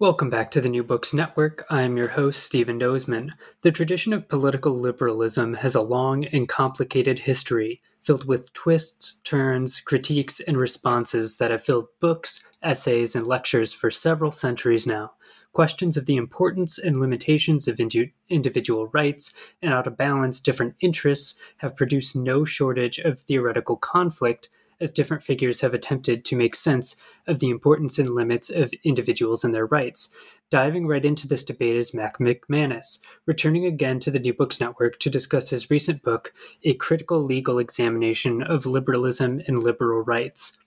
[0.00, 1.66] Welcome back to the New Books Network.
[1.68, 3.32] I'm your host, Stephen Dozeman.
[3.60, 9.78] The tradition of political liberalism has a long and complicated history, filled with twists, turns,
[9.78, 15.12] critiques, and responses that have filled books, essays, and lectures for several centuries now.
[15.52, 17.78] Questions of the importance and limitations of
[18.30, 24.48] individual rights and how to balance different interests have produced no shortage of theoretical conflict
[24.80, 29.44] as different figures have attempted to make sense of the importance and limits of individuals
[29.44, 30.14] and their rights.
[30.50, 34.98] Diving right into this debate is Matt McManus, returning again to the New Books Network
[34.98, 40.58] to discuss his recent book, A Critical Legal Examination of Liberalism and Liberal Rights.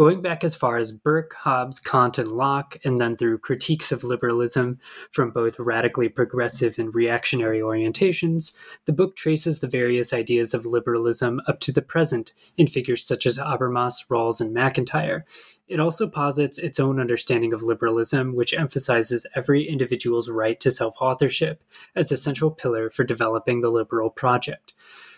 [0.00, 4.02] Going back as far as Burke, Hobbes, Kant, and Locke, and then through critiques of
[4.02, 4.78] liberalism
[5.10, 11.42] from both radically progressive and reactionary orientations, the book traces the various ideas of liberalism
[11.46, 15.26] up to the present in figures such as Habermas, Rawls, and MacIntyre.
[15.68, 20.94] It also posits its own understanding of liberalism, which emphasizes every individual's right to self
[21.02, 21.62] authorship
[21.94, 24.72] as a central pillar for developing the liberal project.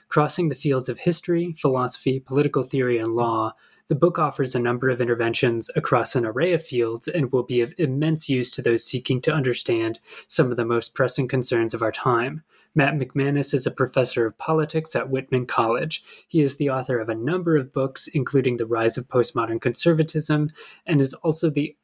[0.09, 3.55] Crossing the fields of history, philosophy, political theory, and law,
[3.89, 7.61] the book offers a number of interventions across an array of fields and will be
[7.61, 11.83] of immense use to those seeking to understand some of the most pressing concerns of
[11.83, 12.43] our time.
[12.75, 16.03] Matt McManus is a professor of politics at Whitman College.
[16.27, 20.51] He is the author of a number of books, including The Rise of Postmodern Conservatism,
[20.87, 21.77] and is also the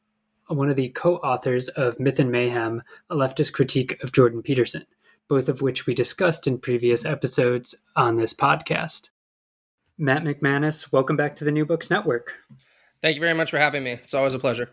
[0.47, 4.85] one of the co-authors of Myth and Mayhem: A Leftist Critique of Jordan Peterson,
[5.29, 9.11] both of which we discussed in previous episodes on this podcast.
[9.99, 12.35] Matt McManus, welcome back to the New Books Network.
[13.03, 13.93] Thank you very much for having me.
[13.93, 14.71] It's always a pleasure.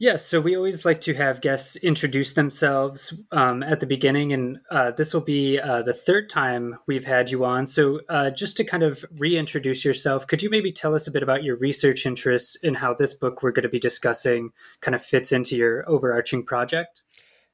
[0.00, 4.58] Yes, so we always like to have guests introduce themselves um, at the beginning, and
[4.68, 7.66] uh, this will be uh, the third time we've had you on.
[7.66, 11.22] So, uh, just to kind of reintroduce yourself, could you maybe tell us a bit
[11.22, 14.50] about your research interests and how this book we're going to be discussing
[14.80, 17.02] kind of fits into your overarching project?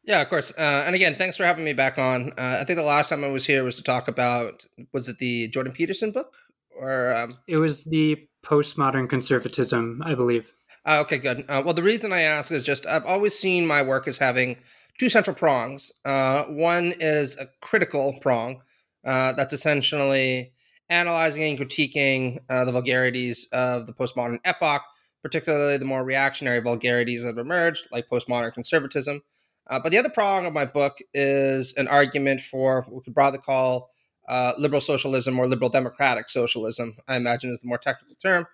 [0.09, 0.55] Yeah, of course.
[0.57, 2.33] Uh, and again, thanks for having me back on.
[2.39, 4.65] Uh, I think the last time I was here was to talk about
[4.95, 6.35] was it the Jordan Peterson book
[6.81, 7.33] or um...
[7.47, 10.55] it was the postmodern conservatism, I believe.
[10.87, 11.45] Uh, okay, good.
[11.47, 14.57] Uh, well, the reason I ask is just I've always seen my work as having
[14.99, 15.93] two central prongs.
[16.07, 18.63] Uh, one is a critical prong
[19.05, 20.55] uh, that's essentially
[20.89, 24.81] analyzing and critiquing the vulgarities of the postmodern epoch,
[25.23, 29.21] particularly the more reactionary vulgarities that have emerged, like postmodern conservatism.
[29.69, 33.15] Uh, but the other prong of my book is an argument for what we could
[33.15, 33.91] broadly call
[34.29, 38.47] uh, liberal socialism or liberal democratic socialism, I imagine is the more technical term.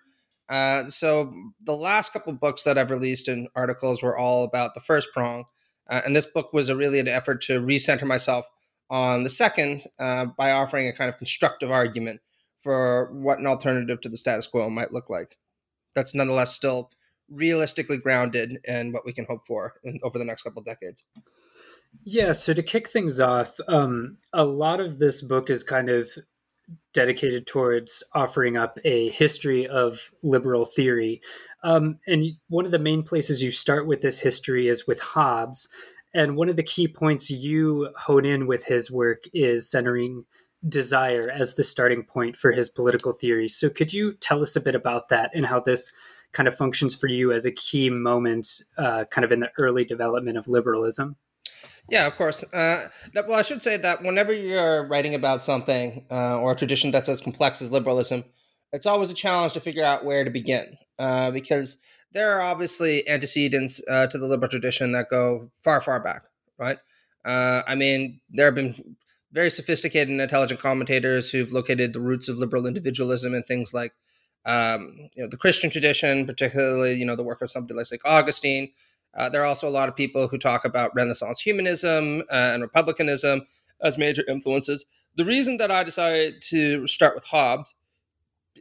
[0.47, 1.33] Uh, so
[1.63, 5.45] the last couple books that I've released and articles were all about the first prong.
[5.89, 8.47] Uh, and this book was a really an effort to recenter myself
[8.89, 12.21] on the second uh, by offering a kind of constructive argument
[12.59, 15.37] for what an alternative to the status quo might look like.
[15.93, 16.91] That's nonetheless still
[17.29, 21.03] realistically grounded in what we can hope for in, over the next couple decades.
[22.03, 26.09] Yeah, so to kick things off, um, a lot of this book is kind of
[26.93, 31.21] dedicated towards offering up a history of liberal theory.
[31.63, 35.69] Um, and one of the main places you start with this history is with Hobbes.
[36.13, 40.25] And one of the key points you hone in with his work is centering
[40.67, 43.49] desire as the starting point for his political theory.
[43.49, 45.91] So, could you tell us a bit about that and how this
[46.35, 49.85] kind of functions for you as a key moment, uh, kind of in the early
[49.85, 51.15] development of liberalism?
[51.89, 52.43] Yeah, of course.
[52.51, 56.91] Uh, well, I should say that whenever you're writing about something uh, or a tradition
[56.91, 58.25] that's as complex as liberalism,
[58.73, 61.77] it's always a challenge to figure out where to begin uh, because
[62.11, 66.23] there are obviously antecedents uh, to the liberal tradition that go far, far back,
[66.57, 66.77] right?
[67.23, 68.95] Uh, I mean, there have been
[69.31, 73.93] very sophisticated and intelligent commentators who've located the roots of liberal individualism and things like
[74.45, 78.71] um, you know, the Christian tradition, particularly, you know, the work of somebody like Augustine.
[79.15, 82.61] Uh, there are also a lot of people who talk about Renaissance humanism uh, and
[82.61, 83.41] republicanism
[83.81, 84.85] as major influences.
[85.15, 87.73] The reason that I decided to start with Hobbes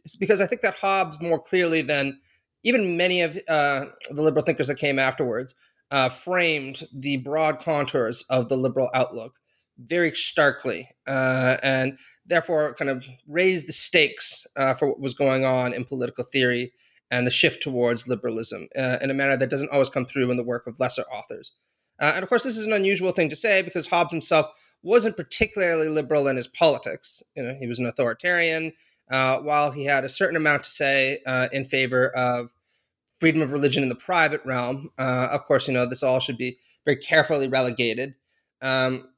[0.04, 2.20] is because I think that Hobbes, more clearly than
[2.62, 5.54] even many of uh, the liberal thinkers that came afterwards,
[5.90, 9.34] uh, framed the broad contours of the liberal outlook
[9.78, 10.88] very starkly.
[11.06, 15.84] Uh, and therefore kind of raised the stakes uh, for what was going on in
[15.84, 16.72] political theory
[17.10, 20.36] and the shift towards liberalism uh, in a manner that doesn't always come through in
[20.36, 21.52] the work of lesser authors.
[22.00, 24.46] Uh, and of course, this is an unusual thing to say because Hobbes himself
[24.82, 27.22] wasn't particularly liberal in his politics.
[27.36, 28.72] You know, he was an authoritarian.
[29.10, 32.48] Uh, while he had a certain amount to say uh, in favor of
[33.18, 36.58] freedom of religion in the private realm, of course, you know this all should be
[36.86, 38.14] very carefully relegated.
[38.62, 39.08] Um,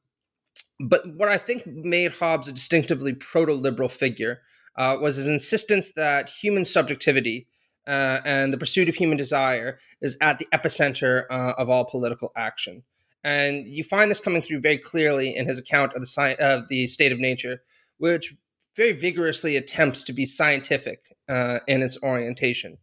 [0.79, 4.41] but what I think made Hobbes a distinctively proto-liberal figure
[4.75, 7.47] uh, was his insistence that human subjectivity
[7.87, 12.31] uh, and the pursuit of human desire is at the epicenter uh, of all political
[12.35, 12.83] action.
[13.23, 16.67] And you find this coming through very clearly in his account of the, sci- of
[16.67, 17.61] the state of nature,
[17.97, 18.35] which
[18.75, 22.77] very vigorously attempts to be scientific uh, in its orientation.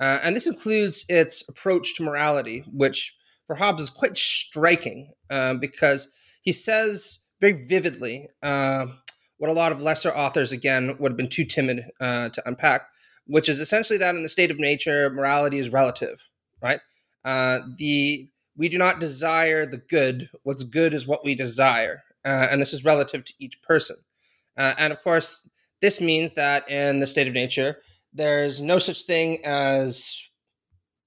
[0.00, 3.14] Uh, and this includes its approach to morality, which
[3.46, 6.08] for Hobbes is quite striking um, because
[6.40, 8.86] he says very vividly uh,
[9.36, 12.88] what a lot of lesser authors, again, would have been too timid uh, to unpack,
[13.26, 16.22] which is essentially that in the state of nature, morality is relative,
[16.62, 16.80] right?
[17.22, 18.26] Uh, the
[18.56, 20.30] we do not desire the good.
[20.44, 23.96] What's good is what we desire, uh, and this is relative to each person.
[24.56, 25.46] Uh, and of course,
[25.82, 27.76] this means that in the state of nature,
[28.14, 30.16] there's no such thing as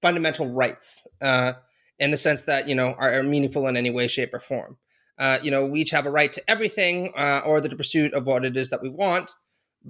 [0.02, 1.54] fundamental rights uh,
[1.98, 4.76] in the sense that you know are, are, meaningful in any way, shape, or form.
[5.18, 8.26] Uh, you know, we each have a right to everything uh, or the pursuit of
[8.26, 9.30] what it is that we want.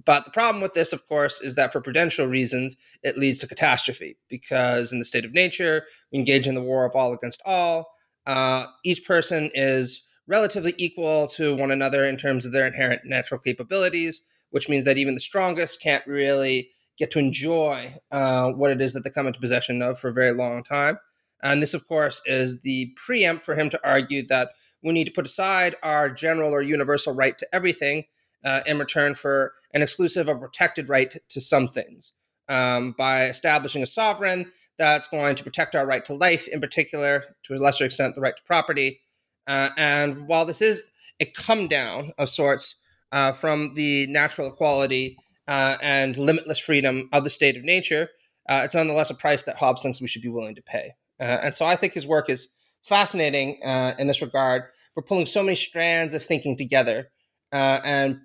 [0.04, 3.46] But the problem with this, of course, is that for prudential reasons, it leads to
[3.46, 7.42] catastrophe because in the state of nature, we engage in the war of all against
[7.44, 7.90] all.
[8.26, 13.40] Uh, each person is relatively equal to one another in terms of their inherent natural
[13.40, 14.20] capabilities,
[14.50, 18.92] which means that even the strongest can't really get to enjoy uh, what it is
[18.92, 20.98] that they come into possession of for a very long time.
[21.42, 24.50] And this, of course, is the preempt for him to argue that
[24.82, 28.04] we need to put aside our general or universal right to everything
[28.44, 32.12] uh, in return for an exclusive or protected right to some things
[32.48, 37.25] um, by establishing a sovereign that's going to protect our right to life, in particular,
[37.42, 39.00] to a lesser extent, the right to property.
[39.46, 40.82] Uh, and while this is
[41.20, 42.76] a come down of sorts
[43.10, 45.16] uh, from the natural equality
[45.48, 48.08] uh, and limitless freedom of the state of nature,
[48.48, 50.92] uh, it's nonetheless a price that Hobbes thinks we should be willing to pay.
[51.20, 52.48] Uh, and so I think his work is
[52.88, 54.64] fascinating uh, in this regard
[54.94, 57.11] for pulling so many strands of thinking together
[57.52, 58.20] and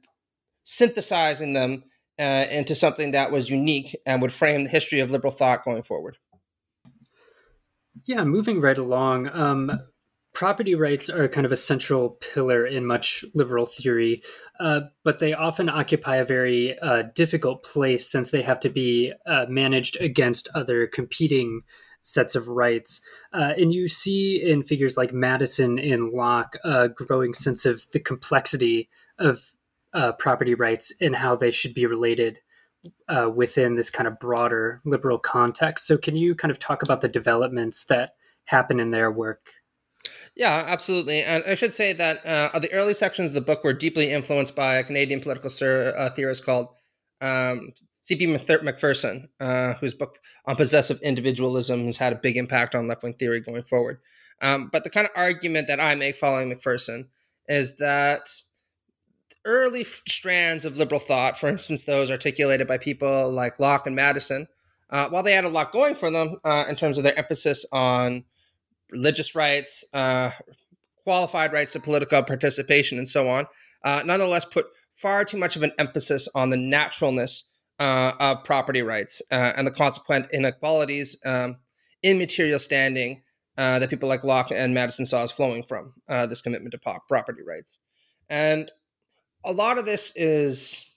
[0.64, 1.84] synthesizing them
[2.20, 5.84] uh, into something that was unique and would frame the history of liberal thought going
[5.84, 6.18] forward.
[8.06, 9.30] Yeah, moving right along.
[9.34, 9.80] Um,
[10.34, 14.24] property rights are kind of a central pillar in much liberal theory,
[14.60, 19.14] uh, but they often occupy a very uh, difficult place since they have to be
[19.28, 21.62] uh, managed against other competing
[22.04, 23.02] sets of rights.
[23.32, 28.00] Uh, and you see in figures like Madison and Locke a growing sense of the
[28.00, 29.54] complexity of
[29.94, 32.40] uh, property rights and how they should be related
[33.08, 35.88] uh, within this kind of broader liberal context.
[35.88, 38.16] So, can you kind of talk about the developments that
[38.46, 39.52] happen in their work?
[40.36, 41.24] Yeah, absolutely.
[41.24, 44.56] And I should say that uh, the early sections of the book were deeply influenced
[44.56, 46.70] by a Canadian political uh, theorist called
[47.22, 47.72] um,
[48.04, 48.28] C.B.
[48.28, 53.14] Macpherson, uh, whose book on possessive individualism has had a big impact on left wing
[53.14, 54.00] theory going forward.
[54.42, 57.08] Um, but the kind of argument that I make following Macpherson
[57.48, 58.30] is that
[59.46, 64.48] early strands of liberal thought, for instance, those articulated by people like Locke and Madison,
[64.90, 67.66] uh, while they had a lot going for them uh, in terms of their emphasis
[67.72, 68.26] on
[68.92, 70.32] religious rights, uh,
[71.04, 73.48] qualified rights to political participation, and so on,
[73.86, 77.46] uh, nonetheless put far too much of an emphasis on the naturalness
[77.84, 81.58] uh, of property rights uh, and the consequent inequalities um,
[82.02, 83.22] in material standing
[83.58, 87.78] that people like Locke and Madison saw as flowing from this commitment to property rights.
[88.30, 88.72] And
[89.44, 90.90] a lot of this is,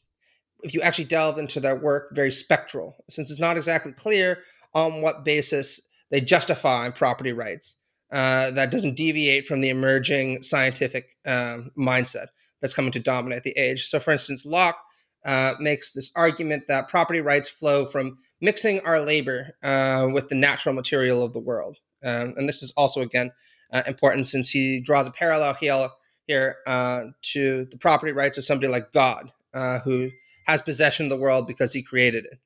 [0.62, 4.38] if you actually delve into their work, very spectral, since it's not exactly clear
[4.73, 7.76] on what basis they justify property rights.
[8.12, 12.28] Uh, that doesn't deviate from the emerging scientific um, mindset
[12.61, 13.87] that's coming to dominate the age.
[13.88, 14.78] So, for instance, Locke
[15.26, 20.37] uh, makes this argument that property rights flow from mixing our labor uh, with the
[20.37, 21.78] natural material of the world.
[22.04, 23.33] Um, and this is also, again,
[23.73, 25.90] uh, important since he draws a parallel here
[26.28, 30.11] here uh, to the property rights of somebody like God, uh, who
[30.47, 32.38] has possession of the world because he created it.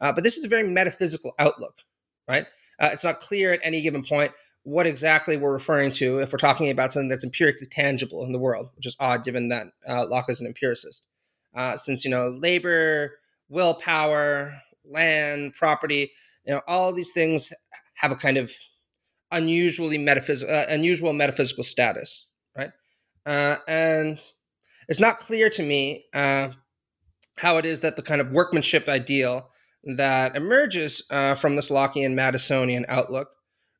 [0.00, 1.78] But this is a very metaphysical outlook,
[2.28, 2.46] right?
[2.80, 4.32] It's not clear at any given point
[4.62, 8.38] what exactly we're referring to if we're talking about something that's empirically tangible in the
[8.38, 9.66] world, which is odd given that
[10.08, 11.06] Locke is an empiricist.
[11.54, 14.54] Uh, since, you know, labor, willpower,
[14.84, 16.12] land, property,
[16.44, 17.52] you know, all these things
[17.94, 18.52] have a kind of
[19.30, 22.26] unusually metaphysical, unusual metaphysical status,
[22.56, 22.70] right?
[23.26, 24.20] Uh, and
[24.88, 26.48] it's not clear to me uh,
[27.38, 29.48] how it is that the kind of workmanship ideal
[29.84, 33.30] that emerges uh, from this Lockean Madisonian outlook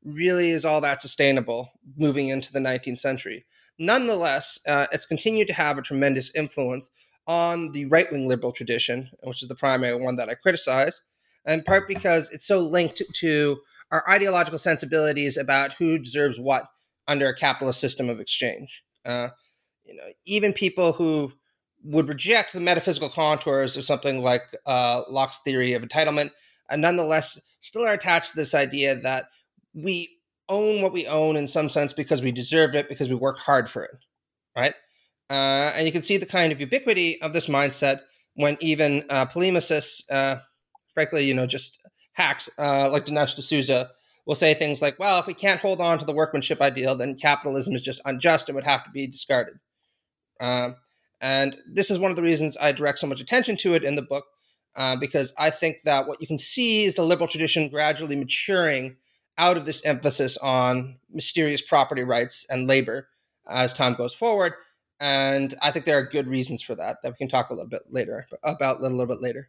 [0.04, 3.44] really is all that sustainable moving into the 19th century.
[3.78, 6.90] Nonetheless, uh, it's continued to have a tremendous influence
[7.30, 11.00] on the right wing liberal tradition, which is the primary one that I criticize,
[11.46, 13.60] in part because it's so linked to
[13.92, 16.64] our ideological sensibilities about who deserves what
[17.06, 18.82] under a capitalist system of exchange.
[19.06, 19.28] Uh,
[19.84, 21.32] you know, even people who
[21.84, 26.30] would reject the metaphysical contours of something like uh, Locke's theory of entitlement,
[26.68, 29.26] and nonetheless still are attached to this idea that
[29.72, 30.16] we
[30.48, 33.70] own what we own in some sense because we deserve it because we work hard
[33.70, 33.96] for it,
[34.56, 34.74] right?
[35.30, 38.00] Uh, and you can see the kind of ubiquity of this mindset
[38.34, 40.40] when even uh, polemicists, uh,
[40.92, 41.78] frankly, you know, just
[42.14, 43.90] hacks uh, like Dinesh D'Souza
[44.26, 47.16] will say things like, well, if we can't hold on to the workmanship ideal, then
[47.16, 49.54] capitalism is just unjust and would have to be discarded.
[50.40, 50.76] Um,
[51.20, 53.94] and this is one of the reasons I direct so much attention to it in
[53.94, 54.24] the book,
[54.76, 58.96] uh, because I think that what you can see is the liberal tradition gradually maturing
[59.38, 63.08] out of this emphasis on mysterious property rights and labor
[63.48, 64.54] as time goes forward.
[65.00, 67.68] And I think there are good reasons for that that we can talk a little
[67.68, 69.48] bit later about a little bit later.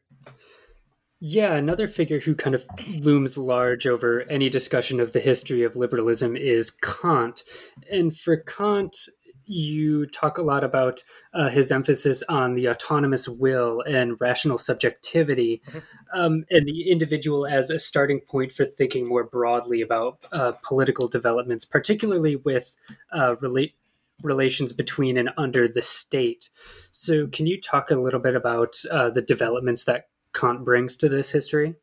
[1.23, 5.75] Yeah, another figure who kind of looms large over any discussion of the history of
[5.75, 7.43] liberalism is Kant.
[7.91, 8.97] And for Kant,
[9.45, 11.03] you talk a lot about
[11.33, 15.79] uh, his emphasis on the autonomous will and rational subjectivity mm-hmm.
[16.13, 21.07] um, and the individual as a starting point for thinking more broadly about uh, political
[21.07, 22.75] developments, particularly with
[23.11, 23.75] uh, relate
[24.23, 26.49] relations between and under the state.
[26.91, 31.09] So, can you talk a little bit about uh, the developments that Kant brings to
[31.09, 31.75] this history?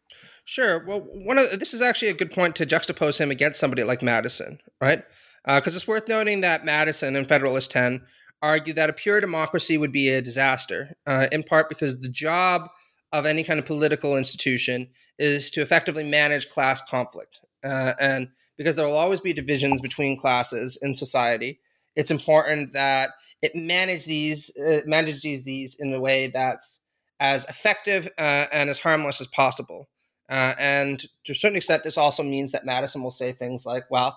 [0.45, 0.85] Sure.
[0.87, 3.85] Well, one of the, this is actually a good point to juxtapose him against somebody
[3.85, 5.05] like Madison, right?
[5.45, 8.01] Because uh, it's worth noting that Madison and Federalist 10
[8.41, 12.69] argued that a pure democracy would be a disaster, uh, in part because the job
[13.13, 17.41] of any kind of political institution is to effectively manage class conflict.
[17.65, 21.61] Uh, and because there will always be divisions between classes in society,
[21.99, 23.11] it's important that
[23.43, 26.79] it manage these uh, manages these in a way that's
[27.19, 29.89] as effective uh, and as harmless as possible.
[30.29, 33.85] Uh, and to a certain extent, this also means that Madison will say things like,
[33.91, 34.17] well,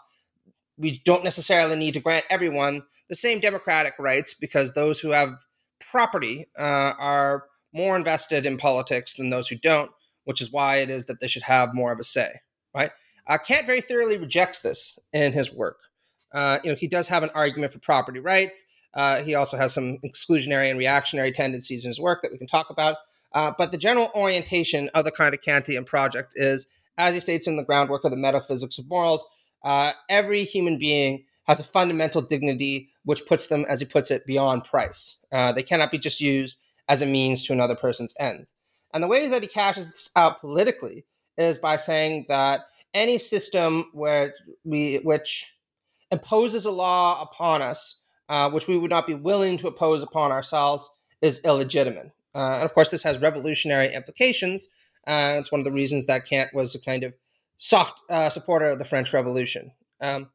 [0.78, 5.34] we don't necessarily need to grant everyone the same democratic rights because those who have
[5.80, 9.90] property uh, are more invested in politics than those who don't,
[10.26, 12.42] which is why it is that they should have more of a say,
[12.76, 12.92] right?
[13.26, 15.80] Uh, Kant very thoroughly rejects this in his work.
[16.34, 18.66] Uh, you know, he does have an argument for property rights.
[18.94, 22.48] Uh, he also has some exclusionary and reactionary tendencies in his work that we can
[22.48, 22.98] talk about.
[23.34, 27.48] Uh, but the general orientation of the kind of Kantian project is, as he states
[27.48, 29.24] in the groundwork of the metaphysics of morals,
[29.64, 34.26] uh, every human being has a fundamental dignity which puts them, as he puts it,
[34.26, 35.18] beyond price.
[35.32, 36.58] Uh, they cannot be just used
[36.88, 38.54] as a means to another person's ends.
[38.94, 41.06] And the ways that he cashes this out politically
[41.38, 42.62] is by saying that
[42.94, 44.34] any system where
[44.66, 45.54] we, which
[46.12, 48.02] imposes a law upon us
[48.32, 50.90] uh, which we would not be willing to oppose upon ourselves,
[51.22, 52.14] is illegitimate.
[52.34, 54.68] Uh, and of course, this has revolutionary implications.
[55.06, 57.14] Uh, it's one of the reasons that Kant was a kind of
[57.58, 59.74] soft uh, supporter of the French Revolution.
[60.00, 60.30] Um,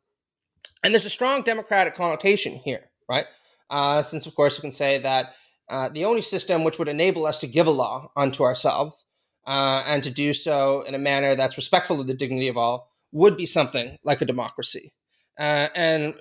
[0.85, 3.25] and there's a strong democratic connotation here, right?
[3.71, 5.33] Uh, since, of course, you can say that
[5.71, 9.07] uh, the only system which would enable us to give a law unto ourselves
[9.47, 13.39] and to do so in a manner that's respectful of the dignity of all would
[13.39, 14.93] be something like a democracy.
[15.39, 16.15] And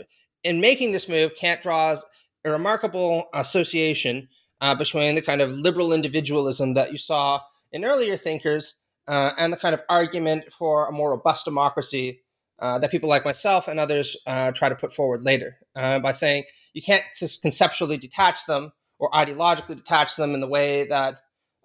[0.43, 2.03] in making this move, Kant draws
[2.45, 4.29] a remarkable association
[4.61, 7.41] uh, between the kind of liberal individualism that you saw
[7.71, 8.75] in earlier thinkers
[9.07, 12.21] uh, and the kind of argument for a more robust democracy
[12.59, 16.11] uh, that people like myself and others uh, try to put forward later uh, by
[16.11, 16.43] saying
[16.73, 21.15] you can't just conceptually detach them or ideologically detach them in the way that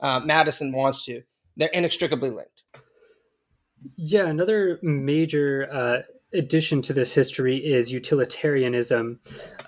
[0.01, 1.23] uh, Madison wants to.
[1.57, 2.63] They're inextricably linked.
[3.97, 9.21] Yeah, another major addition to this history is utilitarianism.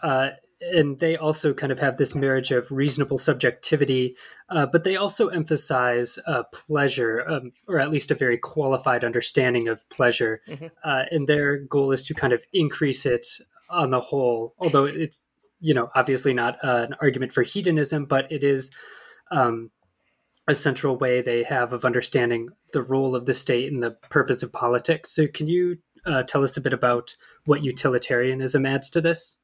[0.02, 4.16] Uh, and they also kind of have this marriage of reasonable subjectivity,
[4.48, 9.66] uh, but they also emphasize uh, pleasure, um, or at least a very qualified understanding
[9.66, 10.40] of pleasure.
[10.48, 10.66] Mm-hmm.
[10.84, 13.26] Uh, and their goal is to kind of increase it
[13.70, 15.26] on the whole, although it's,
[15.58, 18.70] you know, obviously not an argument for hedonism, but it is
[19.30, 19.70] um,
[20.46, 24.42] a central way they have of understanding the role of the state and the purpose
[24.42, 25.12] of politics.
[25.12, 29.38] So, can you uh, tell us a bit about what utilitarianism adds to this?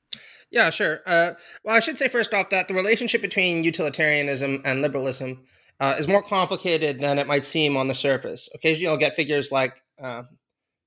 [0.50, 1.00] Yeah, sure.
[1.06, 5.44] Uh, well, I should say first off that the relationship between utilitarianism and liberalism
[5.80, 8.48] uh, is more complicated than it might seem on the surface.
[8.54, 10.22] Occasionally, you'll get figures like, uh,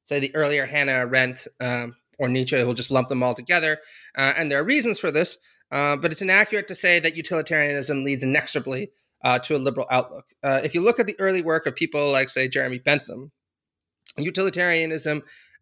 [0.04, 3.78] say, the earlier Hannah Arendt um, or Nietzsche who'll just lump them all together.
[4.18, 5.38] Uh, and there are reasons for this,
[5.72, 8.92] uh, but it's inaccurate to say that utilitarianism leads inexorably
[9.24, 10.26] uh, to a liberal outlook.
[10.44, 13.32] If you look at the early work of people like, say, Jeremy Bentham,
[14.18, 15.22] utilitarianism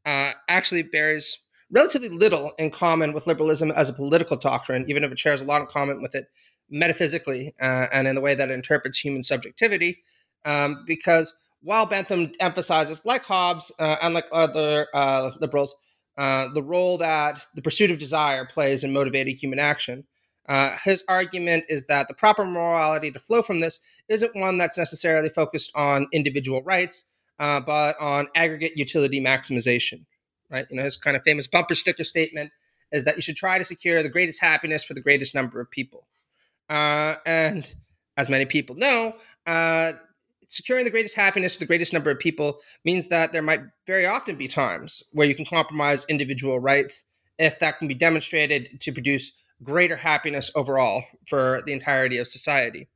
[0.09, 1.37] uh, actually bears
[1.69, 5.45] relatively little in common with liberalism as a political doctrine, even if it shares a
[5.45, 6.25] lot in common with it
[6.67, 10.01] metaphysically uh, and in the way that it interprets human subjectivity.
[10.45, 15.75] Um, because while Bentham emphasizes, like Hobbes uh, and like other uh, liberals,
[16.17, 20.05] uh, the role that the pursuit of desire plays in motivating human action,
[20.47, 24.77] uh, his argument is that the proper morality to flow from this isn't one that's
[24.77, 27.05] necessarily focused on individual rights,
[27.39, 30.05] uh, but on aggregate utility maximization.
[30.49, 30.65] Right?
[30.69, 32.51] You know, his kind of famous bumper sticker statement
[32.91, 35.69] is that you should try to secure the greatest happiness for the greatest number of
[35.69, 36.07] people.
[36.69, 37.73] Uh, and
[38.17, 39.15] as many people know,
[39.45, 39.91] uh,
[40.47, 44.05] securing the greatest happiness for the greatest number of people means that there might very
[44.05, 47.05] often be times where you can compromise individual rights
[47.37, 49.31] if that can be demonstrated to produce
[49.63, 52.87] greater happiness overall for the entirety of society.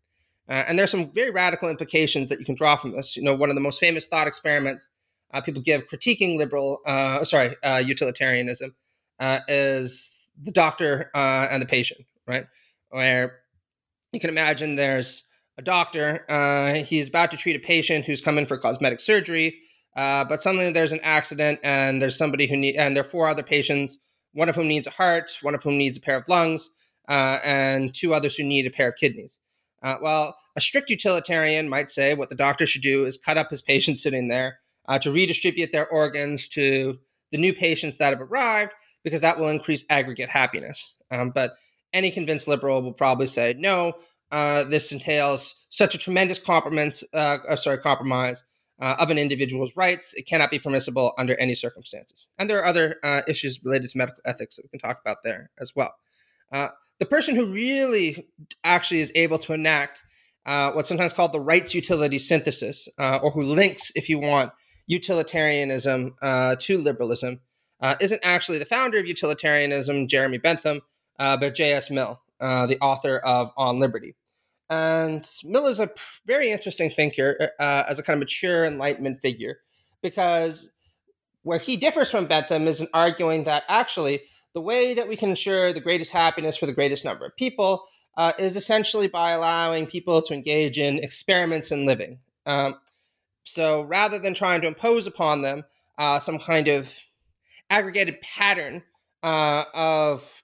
[0.49, 3.15] Uh, and there's some very radical implications that you can draw from this.
[3.15, 4.89] You know, one of the most famous thought experiments
[5.33, 8.75] uh, people give critiquing liberal, uh, sorry, uh, utilitarianism
[9.19, 12.45] uh, is the doctor uh, and the patient, right?
[12.89, 13.39] Where
[14.11, 15.23] you can imagine there's
[15.57, 16.25] a doctor,
[16.85, 19.55] he's about to treat a patient who's come in for cosmetic surgery,
[19.95, 23.43] but suddenly there's an accident and there's somebody who need, and there are four other
[23.43, 23.97] patients,
[24.33, 26.69] one of whom needs a heart, one of whom needs a pair of lungs,
[27.07, 29.39] and two others who need a pair of kidneys.
[29.83, 33.49] Uh, well, a strict utilitarian might say what the doctor should do is cut up
[33.49, 36.97] his patient sitting there uh, to redistribute their organs to
[37.31, 38.71] the new patients that have arrived
[39.03, 40.93] because that will increase aggregate happiness.
[41.11, 41.53] Um, but
[41.91, 43.93] any convinced liberal will probably say, no,
[44.31, 48.43] uh, this entails such a tremendous compromise, uh, uh, sorry, compromise
[48.79, 50.13] uh, of an individual's rights.
[50.13, 52.29] It cannot be permissible under any circumstances.
[52.39, 52.95] And there are other
[53.27, 55.93] issues related to medical ethics that we can talk about there as well
[56.99, 58.27] the person who really
[58.63, 60.03] actually is able to enact
[60.45, 64.51] uh, what's sometimes called the rights utility synthesis, uh, or who links, if you want,
[64.87, 67.39] utilitarianism uh, to liberalism,
[67.81, 70.81] uh, isn't actually the founder of utilitarianism, Jeremy Bentham,
[71.19, 71.89] uh, but J.S.
[71.89, 74.15] Mill, uh, the author of On Liberty.
[74.69, 75.89] And Mill is a
[76.25, 79.59] very interesting thinker as a kind of mature Enlightenment figure,
[80.01, 80.71] because
[81.43, 84.21] where he differs from Bentham is in arguing that actually
[84.53, 87.85] the way that we can ensure the greatest happiness for the greatest number of people
[88.17, 92.19] uh, is essentially by allowing people to engage in experiments in living.
[92.45, 92.75] Um,
[93.43, 95.63] so rather than trying to impose upon them
[95.97, 96.95] uh, some kind of
[97.69, 98.83] aggregated pattern
[99.23, 100.43] uh, of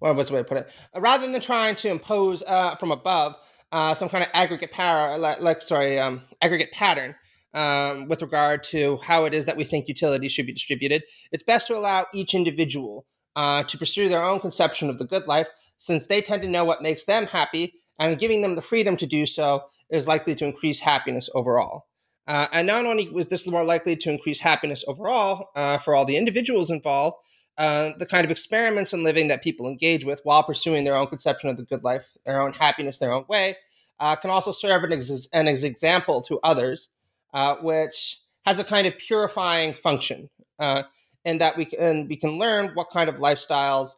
[0.00, 0.70] well, what's the way to put it?
[0.94, 3.34] Uh, rather than trying to impose uh, from above
[3.72, 7.14] uh, some kind of aggregate power, like, like sorry, um, aggregate pattern,
[7.56, 11.02] um, with regard to how it is that we think utilities should be distributed.
[11.32, 15.26] It's best to allow each individual uh, to pursue their own conception of the good
[15.26, 18.96] life, since they tend to know what makes them happy, and giving them the freedom
[18.98, 21.86] to do so is likely to increase happiness overall.
[22.28, 26.04] Uh, and not only was this more likely to increase happiness overall uh, for all
[26.04, 27.16] the individuals involved,
[27.56, 31.06] uh, the kind of experiments in living that people engage with while pursuing their own
[31.06, 33.56] conception of the good life, their own happiness, their own way,
[34.00, 36.90] uh, can also serve an, ex- an example to others
[37.32, 40.82] uh, which has a kind of purifying function, uh,
[41.24, 43.90] in that we can we can learn what kind of lifestyles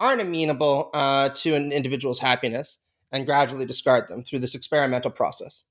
[0.00, 2.78] aren't amenable uh, to an individual's happiness
[3.12, 5.64] and gradually discard them through this experimental process.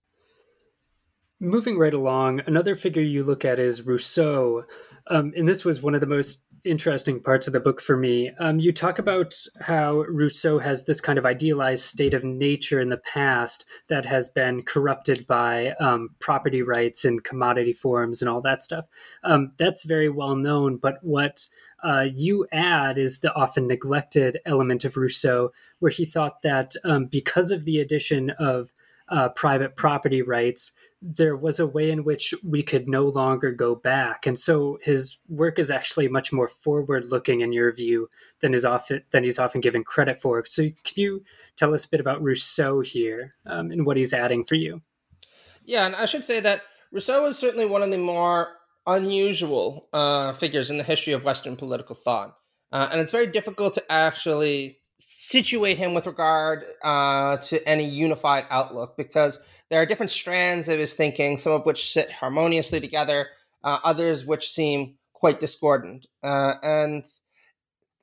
[1.40, 4.66] Moving right along, another figure you look at is Rousseau.
[5.12, 8.32] Um, and this was one of the most interesting parts of the book for me.
[8.40, 12.88] Um, you talk about how Rousseau has this kind of idealized state of nature in
[12.88, 18.40] the past that has been corrupted by um, property rights and commodity forms and all
[18.42, 18.88] that stuff.
[19.24, 21.46] Um, that's very well known, but what
[21.84, 27.06] uh, you add is the often neglected element of Rousseau, where he thought that um,
[27.06, 28.72] because of the addition of
[29.10, 30.72] uh, private property rights,
[31.02, 34.28] there was a way in which we could no longer go back.
[34.28, 38.10] And so his work is actually much more forward looking in your view
[38.40, 40.46] than is often than he's often given credit for.
[40.46, 41.24] So can you
[41.56, 44.82] tell us a bit about Rousseau here um, and what he's adding for you?
[45.66, 46.62] Yeah, and I should say that
[46.92, 48.50] Rousseau is certainly one of the more
[48.86, 52.36] unusual uh, figures in the history of Western political thought.
[52.72, 58.46] Uh, and it's very difficult to actually situate him with regard uh, to any unified
[58.50, 59.40] outlook because
[59.72, 63.30] there are different strands of his thinking, some of which sit harmoniously together,
[63.64, 66.06] uh, others which seem quite discordant.
[66.22, 67.06] Uh, and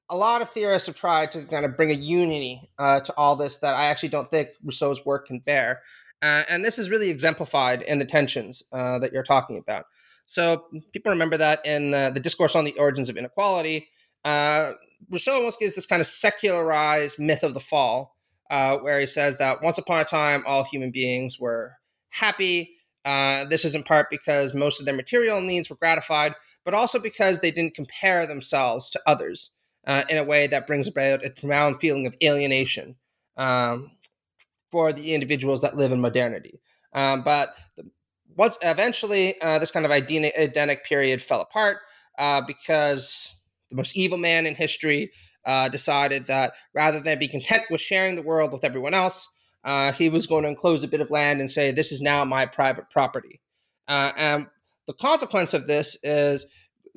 [0.09, 3.37] a lot of theorists have tried to kind of bring a unity uh, to all
[3.37, 5.83] this that I actually don't think Rousseau's work can bear.
[6.23, 9.85] Uh, and this is really exemplified in the tensions uh, that you're talking about.
[10.25, 13.89] So people remember that in the discourse on the origins of inequality,
[14.25, 18.18] Rousseau almost gives this kind of secularized myth of the fall,
[18.51, 21.73] uh, where he says that once upon a time, all human beings were
[22.11, 22.77] happy.
[23.05, 26.35] Uh, this is in part because most of their material needs were gratified,
[26.65, 29.51] but also because they didn't compare themselves to others
[29.87, 32.97] uh, in a way that brings about a profound feeling of alienation
[33.37, 33.91] um,
[34.71, 36.61] for the individuals that live in modernity.
[36.93, 37.51] Um, but
[38.37, 41.79] once eventually, uh, this kind of Edenic period fell apart
[42.19, 43.35] uh, because
[43.71, 45.11] the most evil man in history
[45.49, 49.27] uh, decided that rather than be content with sharing the world with everyone else,
[49.65, 52.23] uh, he was going to enclose a bit of land and say, This is now
[52.25, 53.41] my private property.
[53.89, 54.47] Uh, and
[54.87, 56.45] the consequence of this is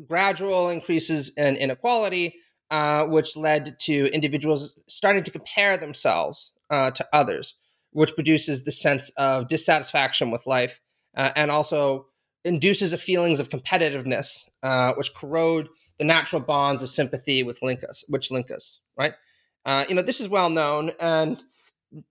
[0.05, 2.35] gradual increases in inequality,
[2.69, 7.55] uh, which led to individuals starting to compare themselves uh, to others,
[7.91, 10.81] which produces the sense of dissatisfaction with life
[11.15, 12.07] uh, and also
[12.43, 14.49] induces a feelings of competitiveness,
[14.97, 15.69] which corrode
[16.01, 19.13] the natural bonds of sympathy with link us, which link us, right?
[19.65, 21.43] Uh, you know, this is well known, and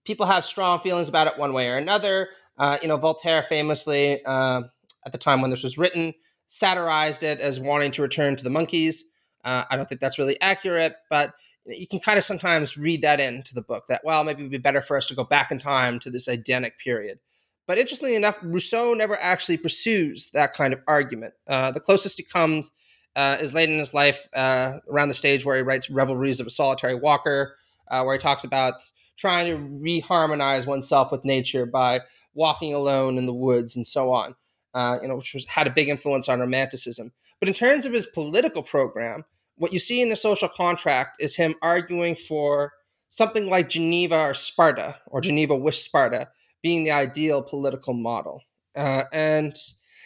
[0.04, 2.28] people have strong feelings about it one way or another.
[2.56, 4.62] Uh, you know, Voltaire famously, uh,
[5.04, 6.14] at the time when this was written,
[6.46, 9.02] satirized it as wanting to return to the monkeys.
[9.42, 11.34] Uh, I don't think that's really accurate, but
[11.66, 14.52] you can kind of sometimes read that into the book that, well, maybe it would
[14.52, 17.18] be better for us to go back in time to this Edenic period.
[17.66, 21.34] But interestingly enough, Rousseau never actually pursues that kind of argument.
[21.48, 22.70] Uh, the closest he comes
[23.16, 26.46] uh, is late in his life uh, around the stage where he writes Reveries of
[26.46, 27.56] a Solitary Walker,
[27.90, 28.74] uh, where he talks about
[29.16, 32.00] trying to reharmonize oneself with nature by
[32.34, 34.34] walking alone in the woods and so on.
[34.72, 37.12] Uh, you know, which was, had a big influence on Romanticism.
[37.40, 39.24] But in terms of his political program,
[39.56, 42.72] what you see in the social contract is him arguing for
[43.08, 46.28] something like Geneva or Sparta, or Geneva with Sparta,
[46.62, 48.42] being the ideal political model.
[48.76, 49.56] Uh, and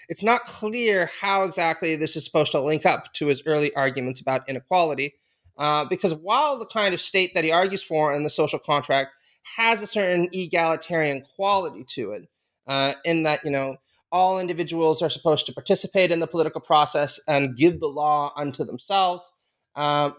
[0.09, 4.21] it's not clear how exactly this is supposed to link up to his early arguments
[4.21, 5.15] about inequality,
[5.59, 9.11] uh, because while the kind of state that he argues for in the social contract
[9.57, 12.29] has a certain egalitarian quality to it,
[12.67, 13.77] uh, in that, you know,
[14.11, 18.65] all individuals are supposed to participate in the political process and give the law unto
[18.65, 19.31] themselves.
[19.75, 20.15] Um,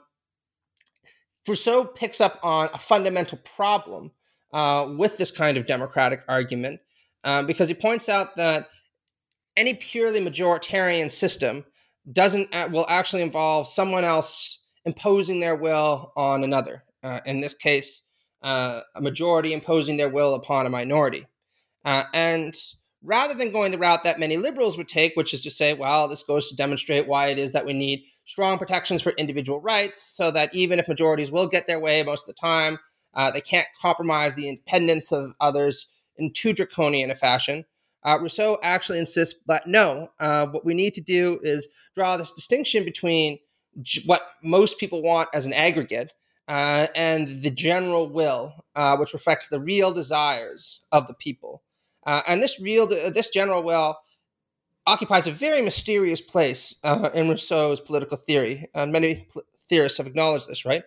[1.47, 4.11] Rousseau picks up on a fundamental problem
[4.51, 6.81] uh, with this kind of democratic argument
[7.23, 8.67] um, because he points out that
[9.57, 11.65] any purely majoritarian system
[12.11, 16.83] doesn't will actually involve someone else imposing their will on another.
[17.03, 18.01] Uh, in this case,
[18.41, 21.25] uh, a majority imposing their will upon a minority.
[21.83, 22.55] Uh, and
[23.03, 26.07] rather than going the route that many liberals would take, which is to say, well,
[26.07, 30.01] this goes to demonstrate why it is that we need strong protections for individual rights,
[30.01, 32.79] so that even if majorities will get their way most of the time,
[33.13, 35.87] uh, they can't compromise the independence of others
[36.17, 37.65] in too draconian a fashion.
[38.05, 42.31] Uh, Rousseau actually insists that no, uh, what we need to do is draw this
[42.31, 43.39] distinction between
[43.81, 46.13] j- what most people want as an aggregate
[46.47, 51.63] uh, and the general will, uh, which reflects the real desires of the people.
[52.05, 53.97] Uh, and this real, this general will
[54.85, 60.05] occupies a very mysterious place uh, in Rousseau's political theory, and many pl- theorists have
[60.05, 60.83] acknowledged this, right?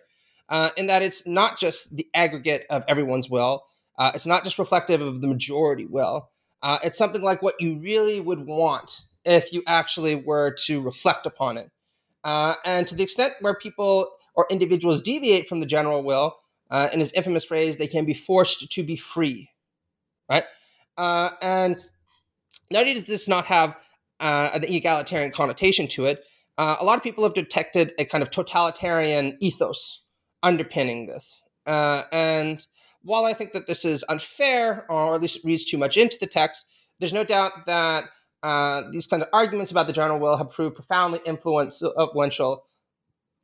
[0.77, 3.65] in that it's not just the aggregate of everyone's will,
[3.99, 6.29] it's not just reflective of the majority will
[6.61, 11.25] uh, it's something like what you really would want if you actually were to reflect
[11.25, 11.69] upon it.
[12.23, 16.37] Uh, and to the extent where people or individuals deviate from the general will,
[16.71, 19.49] uh, in his infamous phrase, they can be forced to be free,
[20.29, 20.43] right?
[20.97, 21.79] Uh, and
[22.69, 23.75] not only does this not have
[24.19, 26.23] uh, an egalitarian connotation to it,
[26.57, 30.01] uh, a lot of people have detected a kind of totalitarian ethos
[30.43, 31.43] underpinning this.
[31.65, 32.65] and
[33.03, 36.17] while I think that this is unfair, or at least it reads too much into
[36.19, 36.65] the text,
[36.99, 38.05] there's no doubt that
[38.43, 42.65] uh, these kind of arguments about the general will have proved profoundly influential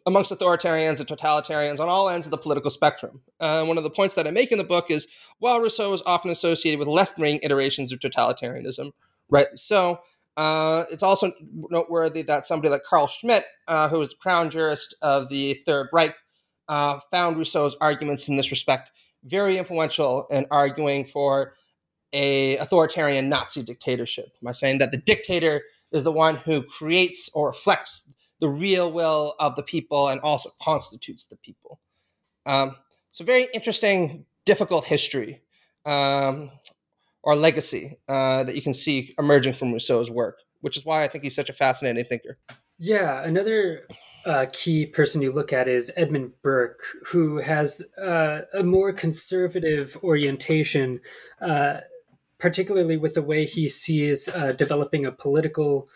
[0.05, 3.21] amongst authoritarians and totalitarians on all ends of the political spectrum.
[3.39, 5.07] Uh, one of the points that I make in the book is
[5.39, 8.91] while Rousseau is often associated with left wing iterations of totalitarianism,
[9.29, 9.99] rightly so,
[10.37, 11.31] uh, it's also
[11.69, 15.87] noteworthy that somebody like Carl Schmitt, uh, who was the crown jurist of the Third
[15.93, 16.15] Reich,
[16.67, 18.91] uh, found Rousseau's arguments in this respect
[19.25, 21.55] very influential in arguing for
[22.13, 27.47] a authoritarian Nazi dictatorship by saying that the dictator is the one who creates or
[27.47, 28.09] reflects
[28.39, 31.79] the real will of the people and also constitutes the people.
[32.45, 32.75] Um,
[33.19, 35.41] a very interesting, difficult history
[35.85, 36.51] um,
[37.23, 41.07] or legacy uh, that you can see emerging from Rousseau's work, which is why I
[41.07, 42.37] think he's such a fascinating thinker.
[42.77, 43.87] Yeah, another
[44.25, 49.97] uh, key person you look at is Edmund Burke, who has uh, a more conservative
[50.03, 50.99] orientation,
[51.41, 51.81] uh,
[52.39, 55.87] particularly with the way he sees uh, developing a political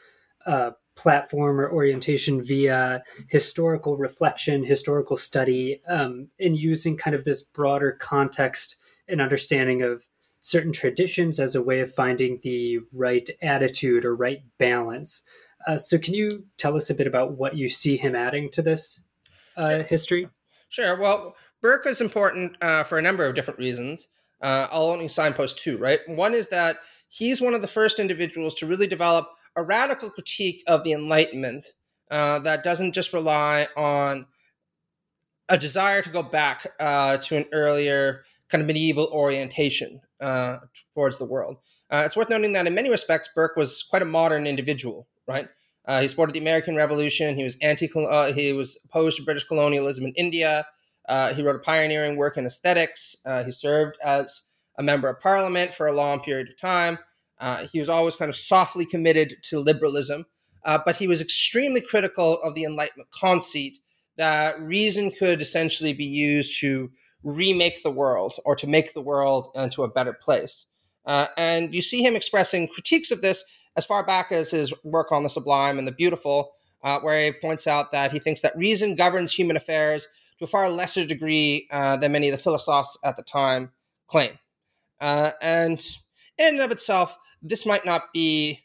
[0.45, 7.41] uh, platform or orientation via historical reflection, historical study, um, and using kind of this
[7.41, 8.75] broader context
[9.07, 10.07] and understanding of
[10.41, 15.23] certain traditions as a way of finding the right attitude or right balance.
[15.67, 18.61] Uh, so, can you tell us a bit about what you see him adding to
[18.61, 19.01] this
[19.57, 19.83] uh, sure.
[19.83, 20.29] history?
[20.69, 20.97] Sure.
[20.97, 24.07] Well, Burke is important uh, for a number of different reasons.
[24.41, 25.99] Uh, I'll only signpost two, right?
[26.07, 26.77] One is that
[27.09, 31.73] he's one of the first individuals to really develop a radical critique of the Enlightenment
[32.11, 34.25] uh, that doesn't just rely on
[35.49, 40.57] a desire to go back uh, to an earlier kind of medieval orientation uh,
[40.93, 41.57] towards the world.
[41.91, 45.47] Uh, it's worth noting that in many respects, Burke was quite a modern individual, right?
[45.85, 47.35] Uh, he supported the American Revolution.
[47.35, 47.89] He was anti.
[47.95, 50.65] Uh, he was opposed to British colonialism in India.
[51.07, 53.15] Uh, he wrote a pioneering work in aesthetics.
[53.25, 54.41] Uh, he served as
[54.77, 56.97] a member of Parliament for a long period of time.
[57.71, 60.25] he was always kind of softly committed to liberalism,
[60.63, 63.79] but he was extremely critical of the Enlightenment conceit
[64.17, 66.91] that reason could essentially be used to
[67.23, 70.65] remake the world or to make the world into a better place.
[71.05, 73.43] Uh, and you see him expressing critiques of this
[73.75, 76.51] as far back as his work on the sublime and the beautiful,
[76.83, 80.47] uh, where he points out that he thinks that reason governs human affairs to a
[80.47, 83.71] far lesser degree uh, than many of the philosophers at the time
[84.07, 84.31] claim.
[84.99, 85.79] Uh, and
[86.37, 88.59] in and of itself, this might not be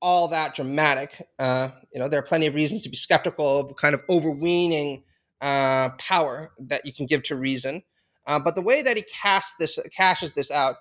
[0.00, 1.28] all that dramatic.
[1.38, 5.02] Uh, you know, there are plenty of reasons to be skeptical of kind of overweening
[5.40, 7.82] uh, power that you can give to reason.
[8.26, 10.76] Uh, but the way that he casts this, cashes this out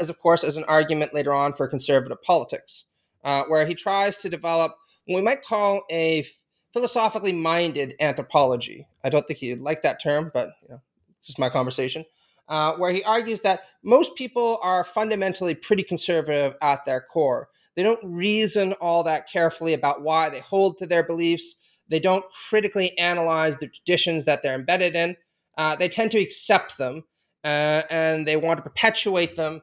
[0.00, 2.84] is, of course, as an argument later on for conservative politics,
[3.24, 6.24] uh, where he tries to develop what we might call a
[6.72, 8.86] philosophically minded anthropology.
[9.02, 10.80] I don't think he'd like that term, but you know,
[11.20, 12.04] this is my conversation.
[12.48, 17.48] Uh, where he argues that most people are fundamentally pretty conservative at their core.
[17.74, 21.56] They don't reason all that carefully about why they hold to their beliefs.
[21.88, 25.16] They don't critically analyze the traditions that they're embedded in
[25.56, 27.04] uh, they tend to accept them
[27.44, 29.60] uh, and they want to perpetuate them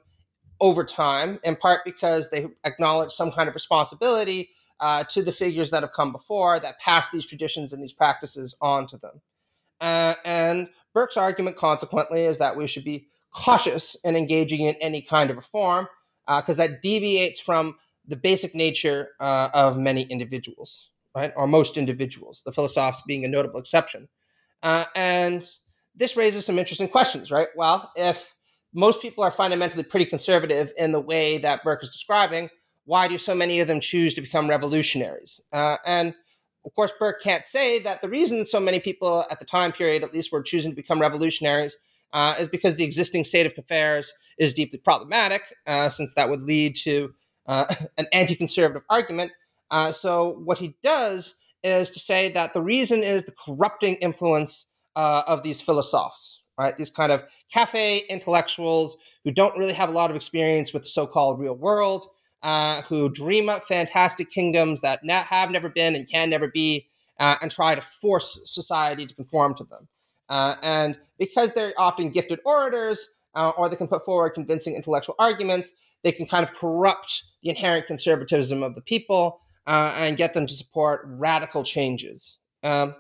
[0.62, 5.72] over time, in part because they acknowledge some kind of responsibility uh, to the figures
[5.72, 9.22] that have come before that pass these traditions and these practices on to them.
[9.82, 15.02] Uh, and Burke's argument, consequently, is that we should be cautious in engaging in any
[15.02, 15.88] kind of reform
[16.28, 17.76] because uh, that deviates from
[18.08, 21.34] the basic nature uh, of many individuals, right?
[21.36, 24.08] Or most individuals, the philosophers being a notable exception.
[24.64, 25.48] and
[25.96, 27.50] this raises some interesting questions, right?
[27.56, 28.34] Well, if
[28.74, 32.50] most people are fundamentally pretty conservative in the way that Burke is describing,
[32.86, 35.42] why do so many of them choose to become revolutionaries?
[35.52, 36.14] Uh, and
[36.66, 40.04] of course, Burke can't say that the reason so many people at the time period,
[40.04, 41.76] at least, were choosing to become revolutionaries
[42.14, 46.42] uh, is because the existing state of affairs is deeply problematic, uh, since that would
[46.42, 47.14] lead to
[47.48, 49.32] uh, an anti conservative argument.
[49.72, 54.68] Uh, so, what he does is to say that the reason is the corrupting influence
[54.96, 56.78] uh, of these philosophers, right?
[56.78, 60.90] These kind of cafe intellectuals who don't really have a lot of experience with the
[60.90, 62.08] so-called real world,
[62.44, 66.88] uh, who dream up fantastic kingdoms that na- have never been and can never be,
[67.20, 69.88] uh, and try to force society to conform to them.
[70.30, 75.16] Uh, and because they're often gifted orators, uh, or they can put forward convincing intellectual
[75.18, 80.34] arguments, they can kind of corrupt the inherent conservatism of the people uh, and get
[80.34, 82.38] them to support radical changes.
[82.64, 82.96] Um,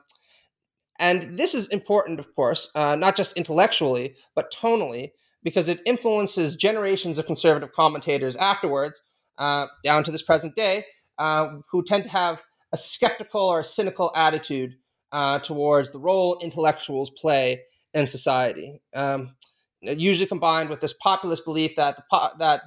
[1.02, 5.12] and this is important, of course, uh, not just intellectually, but tonally,
[5.44, 9.02] because it influences generations of conservative commentators afterwards,
[9.40, 10.86] uh, down to this present day,
[11.18, 14.76] uh, who tend to have a skeptical or cynical attitude
[15.12, 17.62] uh, towards the role intellectuals play
[17.96, 18.80] in society.
[18.94, 19.36] Um,
[19.82, 22.62] usually combined with this populist belief that the, po- that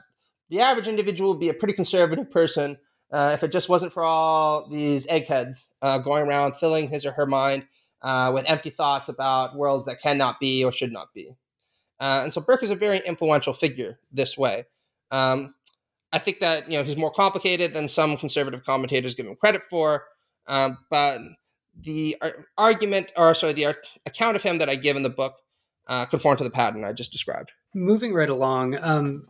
[0.51, 2.79] the average individual would be a pretty conservative person
[3.12, 7.12] uh, if it just wasn't for all these eggheads uh, going around filling his or
[7.12, 7.64] her mind
[8.05, 11.31] uh, with empty thoughts about worlds that cannot be or should not be.
[11.99, 14.64] Uh, and so Burke is a very influential figure this way.
[15.11, 15.55] Um,
[16.12, 19.62] I think that you know he's more complicated than some conservative commentators give him credit
[19.69, 20.05] for,
[20.47, 21.19] um, but
[21.81, 22.17] the
[22.57, 23.75] argument, or sorry, the
[24.07, 25.37] account of him that I give in the book
[25.88, 27.53] uh, conform to the pattern I just described.
[27.75, 29.25] Moving right along, um,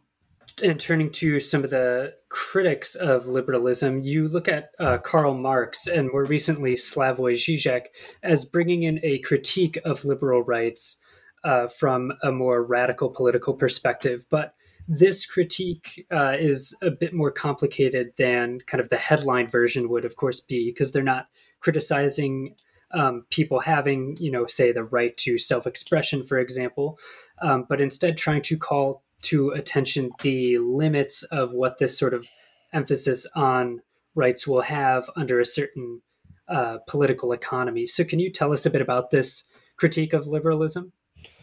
[0.62, 5.86] and turning to some of the critics of liberalism, you look at uh, Karl Marx
[5.86, 7.86] and more recently Slavoj Žižek
[8.22, 10.98] as bringing in a critique of liberal rights
[11.44, 14.26] uh, from a more radical political perspective.
[14.30, 14.54] But
[14.86, 20.04] this critique uh, is a bit more complicated than kind of the headline version would,
[20.04, 21.28] of course, be because they're not
[21.60, 22.54] criticizing
[22.92, 26.98] um, people having, you know, say the right to self expression, for example,
[27.42, 32.26] um, but instead trying to call to attention the limits of what this sort of
[32.72, 33.82] emphasis on
[34.14, 36.02] rights will have under a certain
[36.48, 37.86] uh, political economy.
[37.86, 39.44] So, can you tell us a bit about this
[39.76, 40.92] critique of liberalism?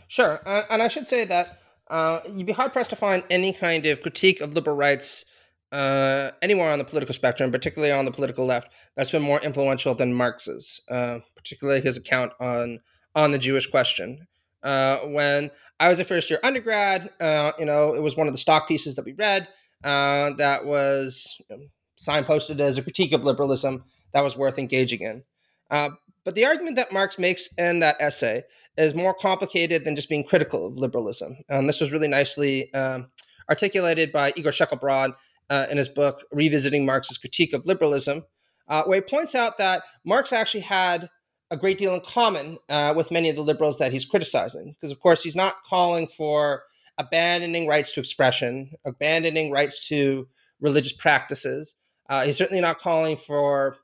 [0.07, 0.41] Sure.
[0.45, 3.85] Uh, and I should say that uh, you'd be hard pressed to find any kind
[3.85, 5.25] of critique of liberal rights
[5.71, 9.95] uh, anywhere on the political spectrum, particularly on the political left, that's been more influential
[9.95, 12.79] than Marx's, uh, particularly his account on
[13.15, 14.27] on the Jewish question.
[14.63, 15.49] Uh, when
[15.81, 18.67] I was a first year undergrad, uh, you know, it was one of the stock
[18.67, 19.47] pieces that we read
[19.83, 21.63] uh, that was you know,
[21.99, 25.23] signposted as a critique of liberalism that was worth engaging in.
[25.71, 25.89] Uh,
[26.23, 28.43] but the argument that Marx makes in that essay
[28.77, 31.35] is more complicated than just being critical of liberalism.
[31.49, 33.09] And this was really nicely um,
[33.49, 35.15] articulated by Igor Shoikhedbrod
[35.49, 38.23] uh, in his book, Revisiting Marx's Critique of Liberalism,
[38.67, 41.09] uh, where he points out that Marx actually had
[41.51, 44.71] a great deal in common uh, with many of the liberals that he's criticizing.
[44.71, 46.63] Because, of course, he's not calling for
[46.97, 50.27] abandoning rights to expression, abandoning rights to
[50.61, 51.73] religious practices.
[52.09, 53.75] Uh, he's certainly not calling for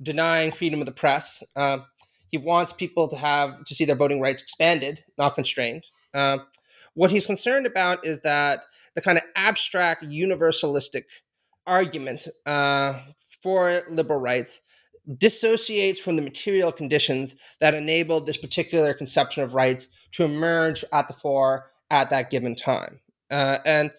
[0.00, 1.42] denying freedom of the press.
[1.56, 1.78] Uh,
[2.28, 5.84] he wants people to have to see their voting rights expanded, not constrained.
[6.14, 6.38] Uh,
[6.94, 8.60] what he's concerned about is that
[8.94, 11.04] the kind of abstract universalistic
[11.66, 13.00] argument uh,
[13.42, 14.60] for liberal rights
[15.18, 21.08] dissociates from the material conditions that enabled this particular conception of rights to emerge at
[21.08, 23.00] the fore at that given time.
[23.30, 23.92] Uh, and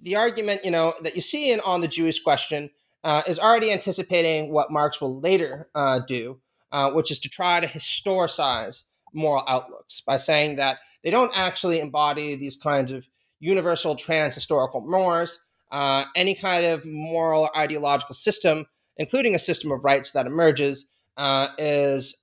[0.00, 2.70] the argument, you know, that you see in on the Jewish question
[3.04, 6.40] uh, is already anticipating what Marx will later uh, do,
[6.72, 11.80] uh, which is to try to historicize moral outlooks by saying that they don't actually
[11.80, 13.06] embody these kinds of
[13.40, 15.40] universal trans historical mores.
[15.70, 20.88] Uh, any kind of moral or ideological system, including a system of rights that emerges,
[21.16, 22.16] uh, is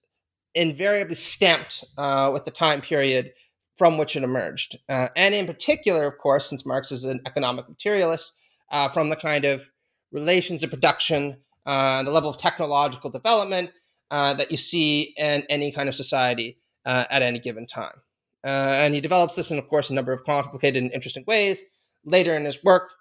[0.55, 3.31] invariably stamped uh, with the time period
[3.77, 4.77] from which it emerged.
[4.89, 8.33] Uh, and in particular, of course, since Marx is an economic materialist,
[8.71, 9.69] uh, from the kind of
[10.11, 13.71] relations of production, uh, the level of technological development
[14.09, 18.01] that you see in any kind of society at any given time.
[18.43, 21.61] Uh, and he develops this in, of course, a number of complicated and interesting ways
[22.05, 22.93] later in his work.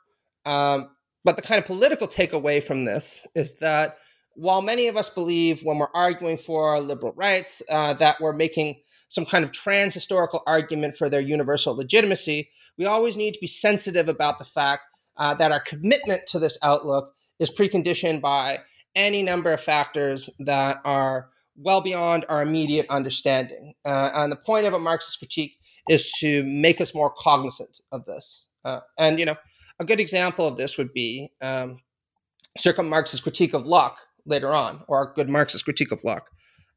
[0.45, 0.91] Um,
[1.29, 3.99] but the kind of political takeaway from this is that
[4.33, 8.77] while many of us believe when we're arguing for liberal rights uh, that we're making
[9.11, 13.47] some kind of trans historical argument for their universal legitimacy, we always need to be
[13.47, 14.85] sensitive about the fact
[15.19, 18.61] uh, that our commitment to this outlook is preconditioned by
[18.95, 23.75] any number of factors that are well beyond our immediate understanding.
[23.85, 25.59] Uh, and the point of a Marxist critique
[25.91, 28.47] is to make us more cognizant of this.
[28.64, 29.37] Uh, and, you know,
[29.81, 31.79] a good example of this would be um,
[32.57, 36.29] Circa Marx's critique of Locke later on, or a good Marxist critique of Locke,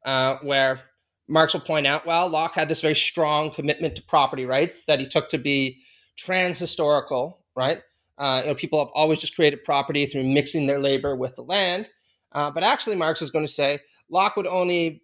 [0.04, 0.80] uh, where
[1.28, 5.00] Marx will point out, well, Locke had this very strong commitment to property rights that
[5.00, 5.80] he took to be
[6.16, 7.82] trans-historical, right?
[8.18, 11.42] Uh, you know, people have always just created property through mixing their labor with the
[11.42, 11.88] land.
[12.32, 13.78] Uh, but actually, Marx is going to say,
[14.10, 15.02] Locke would only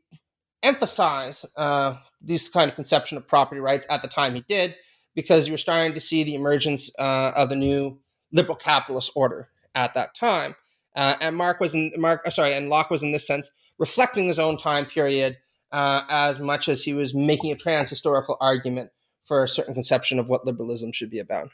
[0.63, 4.75] emphasize uh, this kind of conception of property rights at the time he did,
[5.19, 7.99] because you were starting to see the emergence uh, of the new
[8.33, 10.55] liberal capitalist order at that time.
[10.95, 13.51] Uh, and Mark was in Mark, uh, sorry, and Locke was in this sense
[13.81, 15.37] reflecting his own time period
[15.73, 18.93] uh, as much as he was making a trans historical argument
[19.25, 21.51] for a certain conception of what liberalism should be about.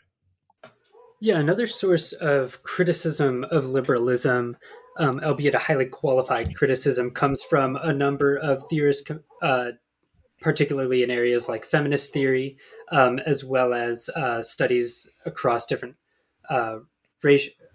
[1.23, 4.59] Yeah, another source of criticism of liberalism
[4.99, 9.11] um, albeit a highly qualified criticism, comes from a number of theorists,
[9.43, 9.73] uh,
[10.45, 12.59] particularly in areas like feminist theory,
[12.93, 15.97] um, as well as uh, studies across different
[16.51, 16.77] uh,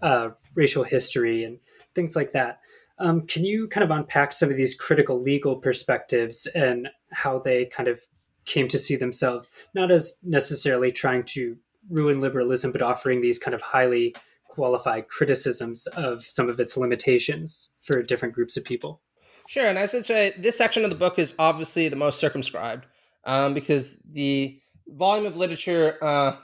[0.03, 1.57] uh, racial history and
[1.95, 2.59] things like that.
[2.99, 7.65] Um, can you kind of unpack some of these critical legal perspectives and how they
[7.65, 8.01] kind of
[8.45, 11.57] came to see themselves, not as necessarily trying to
[11.89, 14.15] ruin liberalism, but offering these kind of highly
[14.47, 19.01] qualified criticisms of some of its limitations for different groups of people.
[19.49, 22.85] Sure, and I should say this section of the book is obviously the most circumscribed
[23.25, 26.35] um, because the volume of literature uh,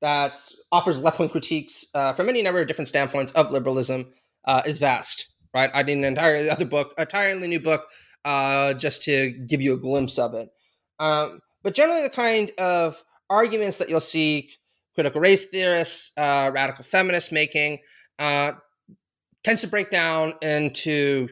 [0.00, 0.36] that
[0.72, 4.12] offers left-wing critiques uh, from any number of different standpoints of liberalism
[4.44, 5.28] uh, is vast.
[5.54, 7.84] Right, I did an entirely other book, entirely new book,
[8.24, 10.50] uh, just to give you a glimpse of it.
[10.98, 14.50] Um, but generally, the kind of arguments that you'll see
[14.96, 17.78] critical race theorists, uh, radical feminists making,
[18.18, 18.54] uh,
[19.44, 21.28] tends to break down into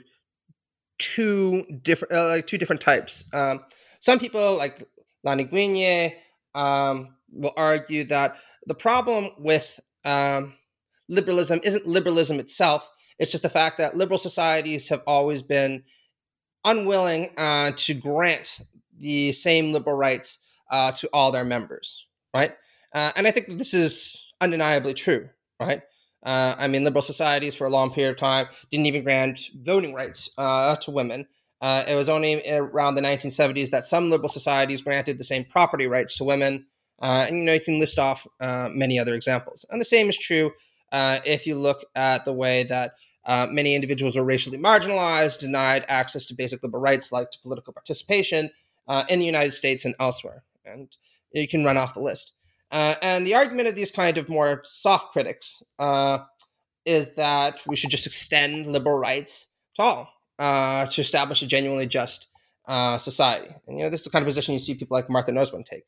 [1.01, 3.25] two different uh, like two different types.
[3.33, 3.65] Um,
[3.99, 4.87] some people like
[5.25, 6.13] Lani Guinier
[6.55, 8.37] um, will argue that
[8.67, 10.55] the problem with um,
[11.09, 12.89] liberalism isn't liberalism itself;
[13.19, 15.83] it's just the fact that liberal societies have always been
[16.65, 18.61] unwilling uh, to grant
[18.99, 20.39] the same liberal rights
[20.71, 22.07] uh, to all their members.
[22.35, 22.53] Right?
[22.95, 25.29] Uh, and I think this is undeniably true,
[25.59, 25.83] right?
[26.23, 29.95] Uh, I mean, liberal societies for a long period of time didn't even grant voting
[29.95, 31.27] rights uh, to women.
[31.61, 35.87] Uh, it was only around the 1970s that some liberal societies granted the same property
[35.87, 36.67] rights to women
[37.03, 39.65] Uh, and you know you can list off uh, many other examples.
[39.71, 40.53] And the same is true
[40.93, 42.93] uh, if you look at the way that
[43.51, 48.51] many individuals are racially marginalized, denied access to basic liberal rights like to political participation
[49.09, 50.43] in the United States and elsewhere.
[50.65, 50.95] And
[51.33, 52.33] you can run off the list.
[52.71, 55.63] Uh, and the argument of these kind of more soft critics
[56.87, 62.29] is that we should just extend liberal rights to all to establish a genuinely just
[62.99, 63.55] society.
[63.67, 65.65] And you know this is the kind of position you see people like Martha Nussbaum
[65.65, 65.85] take.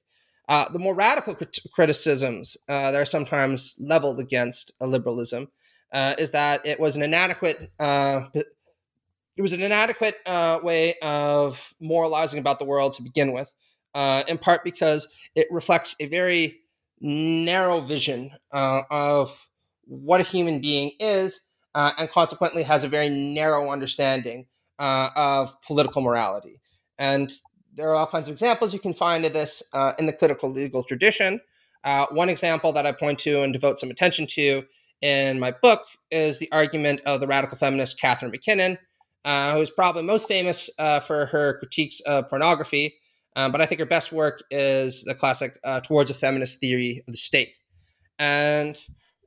[0.49, 5.49] Uh, the more radical crit- criticisms uh, that are sometimes leveled against liberalism
[5.93, 11.74] uh, is that it was an inadequate uh, it was an inadequate uh, way of
[11.80, 13.51] moralizing about the world to begin with,
[13.95, 16.61] uh, in part because it reflects a very
[17.03, 19.36] narrow vision of
[19.84, 21.40] what a human being is,
[21.74, 24.46] and consequently has a very narrow understanding
[24.78, 26.61] of political morality.
[26.98, 27.32] And
[27.74, 30.50] there are all kinds of examples you can find of this uh, in the critical
[30.50, 31.40] legal tradition.
[31.84, 34.64] Uh, one example that I point to and devote some attention to
[35.00, 38.78] in my book is the argument of the radical feminist Catharine MacKinnon,
[39.24, 42.94] uh, who is probably most famous uh, for her critiques of pornography.
[43.37, 47.03] Um, but I think her best work is the classic uh, Towards a Feminist Theory
[47.07, 47.57] of the State.
[48.18, 48.80] And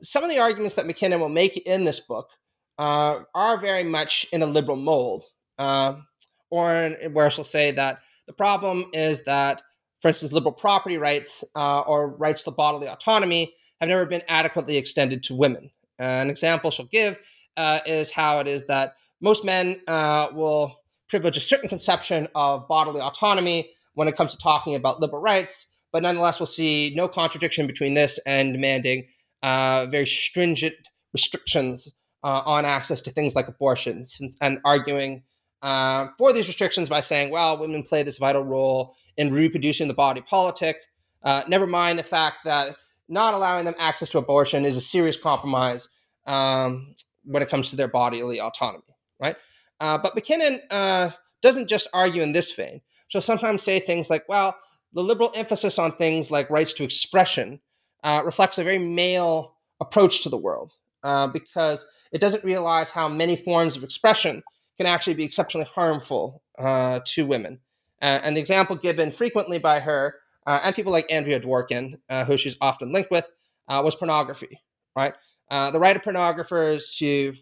[0.03, 2.29] some of the arguments that MacKinnon will make in this book
[2.77, 5.23] uh, are very much in a liberal mold,
[5.57, 9.61] or in, where she'll say that the problem is that,
[10.01, 14.77] for instance, liberal property rights uh, or rights to bodily autonomy have never been adequately
[14.77, 15.71] extended to women.
[15.99, 17.17] Uh, an example she'll give
[17.57, 20.75] uh, is how it is that most men uh, will
[21.09, 25.67] privilege a certain conception of bodily autonomy when it comes to talking about liberal rights,
[25.91, 29.07] but nonetheless, we'll see no contradiction between this and demanding
[29.43, 30.75] uh, very stringent
[31.13, 31.87] restrictions
[32.23, 34.05] uh, on access to things like abortion
[34.41, 35.23] and arguing
[35.61, 39.93] uh, for these restrictions by saying, well, women play this vital role in reproducing the
[39.93, 40.77] body politic.
[41.23, 42.75] Uh, never mind the fact that
[43.07, 45.89] not allowing them access to abortion is a serious compromise
[46.25, 46.93] um,
[47.23, 48.83] when it comes to their bodily autonomy,
[49.19, 49.35] right?
[49.79, 52.81] Uh, but MacKinnon uh, doesn't just argue in this vein.
[53.07, 54.57] She'll sometimes say things like, well,
[54.93, 57.59] the liberal emphasis on things like rights to expression
[58.03, 60.71] uh, reflects a very male approach to the world
[61.03, 64.41] uh, because it doesn't realize how many forms of expression
[64.77, 67.59] can actually be exceptionally harmful uh, to women.
[68.01, 70.13] And the example given frequently by her
[70.45, 73.27] uh, and people like Andrea Dworkin, uh, who she's often linked with,
[73.67, 74.61] uh, was pornography,
[74.95, 75.15] right?
[75.49, 77.33] The right of pornographers to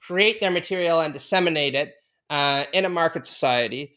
[0.00, 1.94] create their material and disseminate it
[2.72, 3.96] in a market society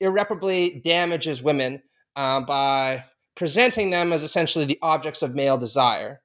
[0.00, 1.82] irreparably damages women
[2.14, 3.04] by
[3.34, 6.20] presenting them as essentially the objects of male desire,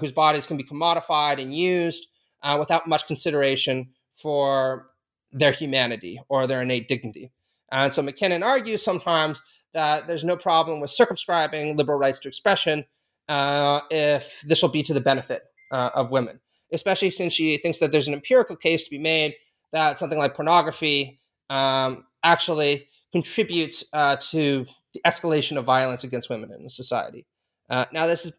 [0.00, 2.08] whose bodies can be commodified and used
[2.58, 4.86] without much consideration for
[5.32, 7.30] their humanity or their innate dignity.
[7.70, 9.42] And so MacKinnon argues sometimes
[9.74, 12.86] that there's no problem with circumscribing liberal rights to expression
[13.28, 16.40] uh, if this will be to the benefit uh, of women,
[16.72, 19.34] especially since she thinks that there's an empirical case to be made
[19.72, 21.20] that something like pornography
[21.50, 27.26] um, actually contributes uh, to the escalation of violence against women in society.
[27.68, 28.32] Uh, now, this is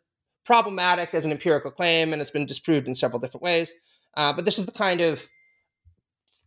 [0.46, 3.74] problematic as an empirical claim, and it's been disproved in several different ways.
[4.18, 5.22] Uh, but this is the kind of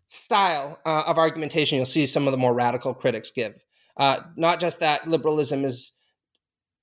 [0.07, 3.55] style uh, of argumentation you'll see some of the more radical critics give.
[3.97, 5.93] Uh, not just that liberalism is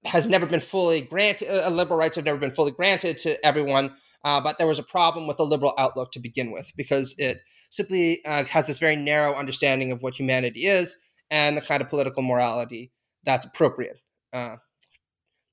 [0.06, 3.94] has never been fully granted, uh, liberal rights have never been fully granted to everyone,
[4.24, 8.24] but there was a problem with the liberal outlook to begin with because it simply
[8.26, 10.98] uh, has this very narrow understanding of what humanity is
[11.30, 12.92] and the kind of political morality
[13.24, 14.02] that's appropriate
[14.34, 14.58] uh,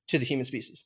[0.08, 0.84] to the human species.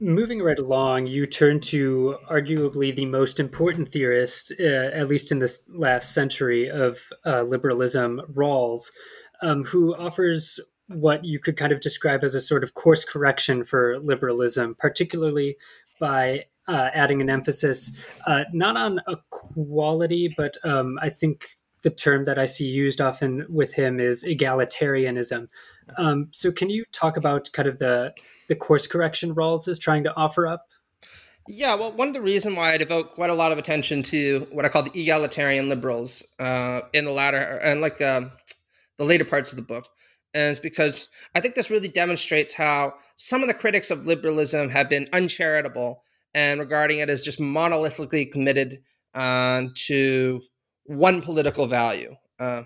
[0.00, 5.38] Moving right along, you turn to arguably the most important theorist, uh, at least in
[5.38, 8.90] this last century of uh, liberalism, Rawls,
[9.40, 13.62] um, who offers what you could kind of describe as a sort of course correction
[13.62, 15.56] for liberalism, particularly
[16.00, 17.96] by uh, adding an emphasis
[18.26, 21.46] uh, not on equality, but um, I think
[21.82, 25.48] the term that I see used often with him is egalitarianism.
[25.98, 28.14] Um, so, can you talk about kind of the
[28.48, 30.66] the course correction Rawls is trying to offer up?
[31.46, 34.46] Yeah, well, one of the reasons why I devote quite a lot of attention to
[34.50, 38.32] what I call the egalitarian liberals uh, in the latter and like um,
[38.96, 39.86] the later parts of the book
[40.32, 44.88] is because I think this really demonstrates how some of the critics of liberalism have
[44.88, 46.02] been uncharitable
[46.34, 48.80] and regarding it as just monolithically committed
[49.14, 50.40] uh, to
[50.84, 52.14] one political value.
[52.38, 52.62] Uh,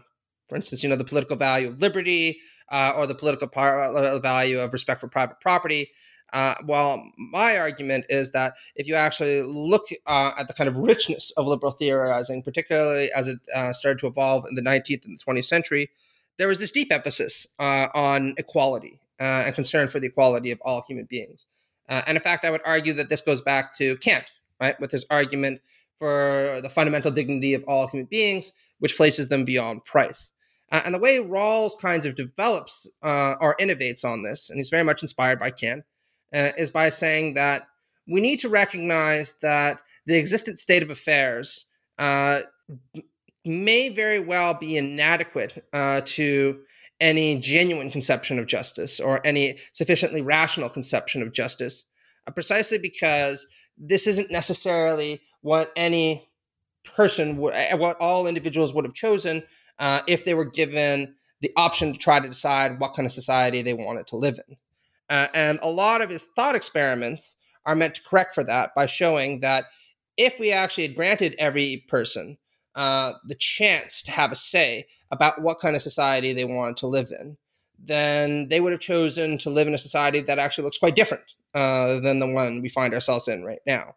[0.48, 2.38] for instance, you know, the political value of liberty
[2.70, 5.90] uh, or the political par- uh, value of respect for private property.
[6.32, 10.76] Uh, well, my argument is that if you actually look uh, at the kind of
[10.76, 15.18] richness of liberal theorizing, particularly as it uh, started to evolve in the 19th and
[15.18, 15.88] the 20th century,
[16.36, 20.60] there was this deep emphasis uh, on equality uh, and concern for the equality of
[20.62, 21.46] all human beings.
[21.88, 24.24] Uh, and in fact, I would argue that this goes back to Kant,
[24.60, 25.60] right, with his argument
[25.98, 30.30] for the fundamental dignity of all human beings, which places them beyond price.
[30.70, 34.68] Uh, and the way Rawls kinds of develops uh, or innovates on this, and he's
[34.68, 35.84] very much inspired by Kant,
[36.34, 37.66] uh, is by saying that
[38.06, 41.66] we need to recognize that the existent state of affairs
[41.98, 42.40] uh,
[43.44, 46.60] may very well be inadequate uh, to
[47.00, 51.84] any genuine conception of justice or any sufficiently rational conception of justice,
[52.26, 53.46] uh, precisely because
[53.76, 56.28] this isn't necessarily what any
[56.84, 59.42] person would, uh, what all individuals would have chosen
[59.78, 63.62] uh, if they were given the option to try to decide what kind of society
[63.62, 64.56] they wanted to live in.
[65.08, 68.86] Uh, and a lot of his thought experiments are meant to correct for that by
[68.86, 69.64] showing that
[70.16, 72.36] if we actually had granted every person
[72.78, 76.86] uh, the chance to have a say about what kind of society they wanted to
[76.86, 77.36] live in,
[77.76, 81.24] then they would have chosen to live in a society that actually looks quite different
[81.54, 83.96] uh, than the one we find ourselves in right now.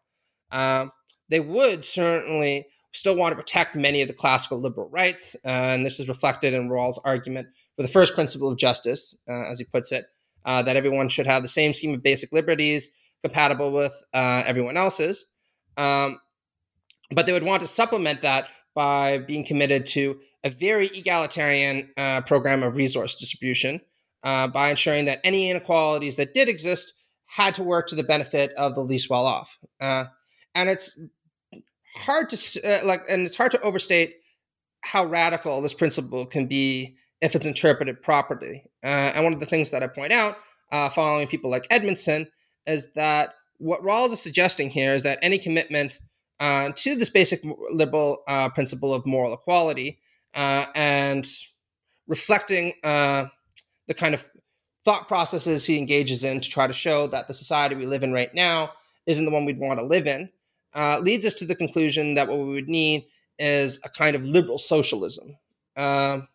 [0.51, 0.87] Uh,
[1.29, 5.99] they would certainly still want to protect many of the classical liberal rights, and this
[5.99, 9.91] is reflected in Rawls' argument for the first principle of justice, uh, as he puts
[9.91, 10.05] it,
[10.43, 12.89] uh, that everyone should have the same scheme of basic liberties
[13.21, 15.27] compatible with everyone else's.
[15.77, 16.19] Um,
[17.11, 22.21] but they would want to supplement that by being committed to a very egalitarian uh,
[22.21, 23.81] program of resource distribution
[24.23, 26.93] uh, by ensuring that any inequalities that did exist
[27.27, 29.57] had to work to the benefit of the least well off.
[29.79, 30.05] Uh,
[30.55, 30.99] and it's
[31.95, 34.15] hard to uh, like, and it's hard to overstate
[34.81, 38.63] how radical this principle can be if it's interpreted properly.
[38.83, 40.37] Uh, and one of the things that I point out,
[40.71, 42.27] uh, following people like Edmundson,
[42.65, 45.99] is that what Rawls is suggesting here is that any commitment
[46.41, 47.39] uh, to this basic
[47.69, 49.99] liberal uh, principle of moral equality
[50.33, 51.27] uh, and
[52.07, 53.25] reflecting uh,
[53.85, 54.27] the kind of
[54.83, 58.11] thought processes he engages in to try to show that the society we live in
[58.11, 58.71] right now
[59.05, 60.27] isn't the one we'd want to live in,
[60.73, 63.05] uh, leads us to the conclusion that what we would need
[63.37, 65.37] is a kind of liberal socialism,
[65.77, 66.27] um,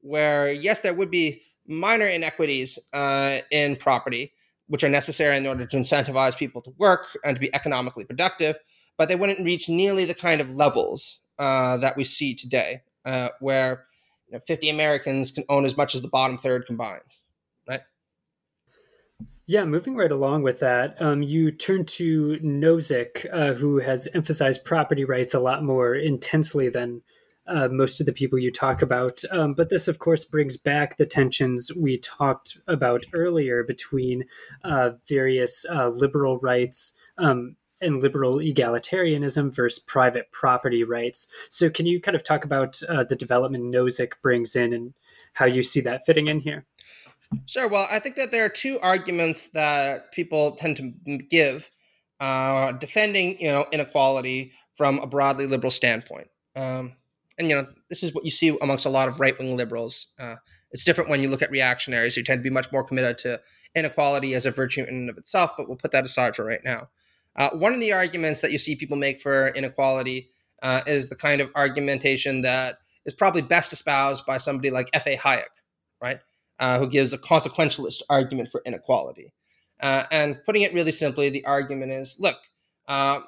[0.00, 2.76] where, yes, there would be minor inequities
[3.52, 4.32] in property,
[4.66, 8.56] which are necessary in order to incentivize people to work and to be economically productive
[8.96, 13.28] but they wouldn't reach nearly the kind of levels uh, that we see today, uh,
[13.40, 13.86] where
[14.28, 17.00] you know, 50 Americans can own as much as the bottom third combined,
[17.68, 17.82] right?
[19.46, 24.64] Yeah, moving right along with that, um, you turn to Nozick, uh, who has emphasized
[24.64, 27.02] property rights a lot more intensely than
[27.46, 29.22] uh, most of the people you talk about.
[29.30, 34.24] Um, but this, of course, brings back the tensions we talked about earlier between
[34.62, 36.94] uh, various uh, liberal rights.
[37.18, 41.28] Um, and liberal egalitarianism versus private property rights.
[41.48, 44.94] So, can you kind of talk about uh, the development Nozick brings in and
[45.34, 46.64] how you see that fitting in here?
[47.46, 47.68] Sure.
[47.68, 51.68] Well, I think that there are two arguments that people tend to give
[52.20, 56.28] uh, defending, you know, inequality from a broadly liberal standpoint.
[56.56, 56.96] Um,
[57.38, 60.06] and you know, this is what you see amongst a lot of right-wing liberals.
[60.18, 60.36] Uh,
[60.70, 63.40] it's different when you look at reactionaries who tend to be much more committed to
[63.74, 65.52] inequality as a virtue in and of itself.
[65.56, 66.88] But we'll put that aside for right now.
[67.36, 70.28] Uh, one of the arguments that you see people make for inequality
[70.62, 75.16] uh, is the kind of argumentation that is probably best espoused by somebody like F.A.
[75.16, 75.44] Hayek,
[76.00, 76.20] right?
[76.58, 79.32] Uh, who gives a consequentialist argument for inequality.
[79.80, 82.36] Uh, and putting it really simply, the argument is look,
[82.88, 83.20] uh,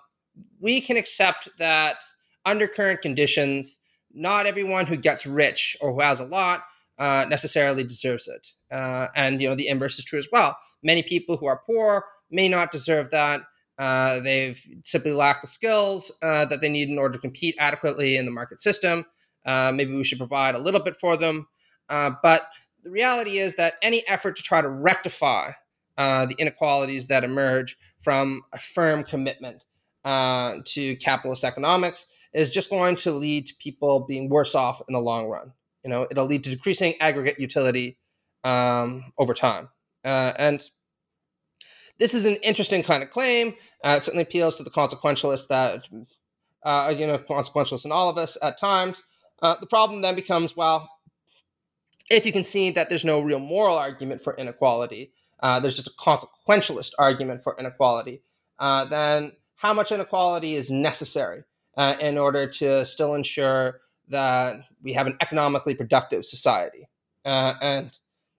[0.60, 1.96] we can accept that
[2.44, 3.78] under current conditions,
[4.14, 6.62] not everyone who gets rich or who has a lot
[6.98, 8.46] uh, necessarily deserves it.
[8.70, 10.56] and you know the inverse is true as well.
[10.82, 13.42] Many people who are poor may not deserve that,
[13.78, 18.16] uh, they've simply lacked the skills uh, that they need in order to compete adequately
[18.16, 19.04] in the market system.
[19.44, 21.46] Uh, maybe we should provide a little bit for them.
[21.88, 22.48] Uh, but
[22.82, 25.50] the reality is that any effort to try to rectify
[25.98, 29.64] uh, the inequalities that emerge from a firm commitment
[30.04, 34.92] uh, to capitalist economics is just going to lead to people being worse off in
[34.94, 35.52] the long run.
[35.84, 37.98] You know, it'll lead to decreasing aggregate utility
[38.44, 39.68] um, over time.
[40.04, 40.62] and
[41.98, 43.54] this is an interesting kind of claim.
[43.84, 45.84] Uh, it certainly appeals to the consequentialist that,
[46.62, 49.02] uh, you know, consequentialists in all of us at times.
[49.42, 50.90] Uh, the problem then becomes, well,
[52.10, 55.88] if you can see that there's no real moral argument for inequality, uh, there's just
[55.88, 58.22] a consequentialist argument for inequality,
[58.58, 61.42] uh, then how much inequality is necessary
[61.76, 66.88] uh, in order to still ensure that we have an economically productive society?
[67.24, 67.98] and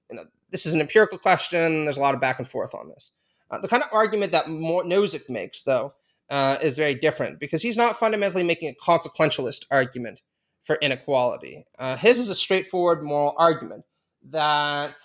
[0.10, 1.84] you know, this is an empirical question.
[1.84, 3.12] There's a lot of back and forth on this.
[3.50, 5.94] Uh, the kind of argument that Nozick makes, though,
[6.30, 10.22] uh, is very different because he's not fundamentally making a consequentialist argument
[10.64, 11.66] for inequality.
[11.80, 13.86] Uh, his is a straightforward moral argument
[14.30, 14.96] that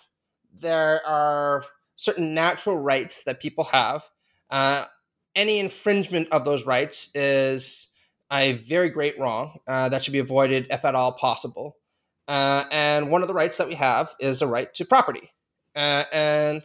[0.58, 1.64] there are
[1.96, 4.02] certain natural rights that people have.
[4.50, 4.84] Uh,
[5.36, 7.88] any infringement of those rights is
[8.32, 11.76] a very great wrong uh, that should be avoided if at all possible.
[12.26, 15.30] Uh, and one of the rights that we have is a right to property.
[15.74, 16.62] And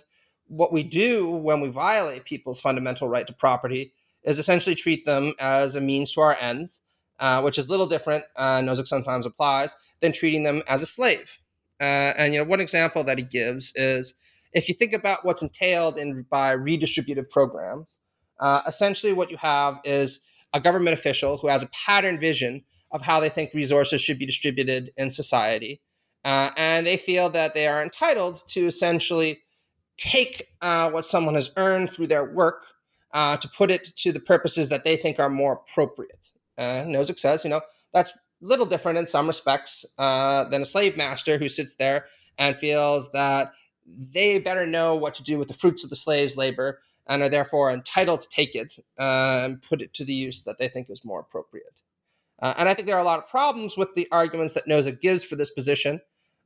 [0.47, 3.93] what we do when we violate people's fundamental right to property
[4.23, 6.81] is essentially treat them as a means to our ends,
[7.19, 10.85] uh, which is a little different, uh, Nozick sometimes applies, than treating them as a
[10.85, 11.39] slave.
[11.79, 14.15] Uh, and you know, one example that he gives is
[14.53, 17.99] if you think about what's entailed in by redistributive programs,
[18.39, 20.21] uh, essentially what you have is
[20.53, 24.25] a government official who has a pattern vision of how they think resources should be
[24.25, 25.81] distributed in society.
[26.23, 29.39] Uh, and they feel that they are entitled to essentially
[29.97, 32.65] take uh, what someone has earned through their work
[33.13, 36.31] uh, to put it to the purposes that they think are more appropriate.
[36.57, 37.61] Uh, Nozick says, you know,
[37.93, 42.05] that's a little different in some respects uh, than a slave master who sits there
[42.37, 43.51] and feels that
[44.11, 47.29] they better know what to do with the fruits of the slave's labor and are
[47.29, 50.89] therefore entitled to take it uh, and put it to the use that they think
[50.89, 51.81] is more appropriate.
[52.41, 54.99] Uh, and I think there are a lot of problems with the arguments that Nozick
[55.01, 55.99] gives for this position,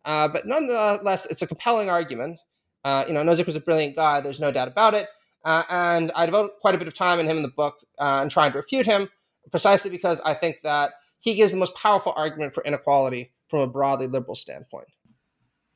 [0.05, 2.39] uh, but nonetheless, it's a compelling argument.
[2.83, 5.07] Uh, you know, Nozick was a brilliant guy, there's no doubt about it.
[5.43, 8.19] Uh, and I devote quite a bit of time in him in the book uh,
[8.21, 9.09] and trying to refute him,
[9.49, 13.67] precisely because I think that he gives the most powerful argument for inequality from a
[13.67, 14.87] broadly liberal standpoint.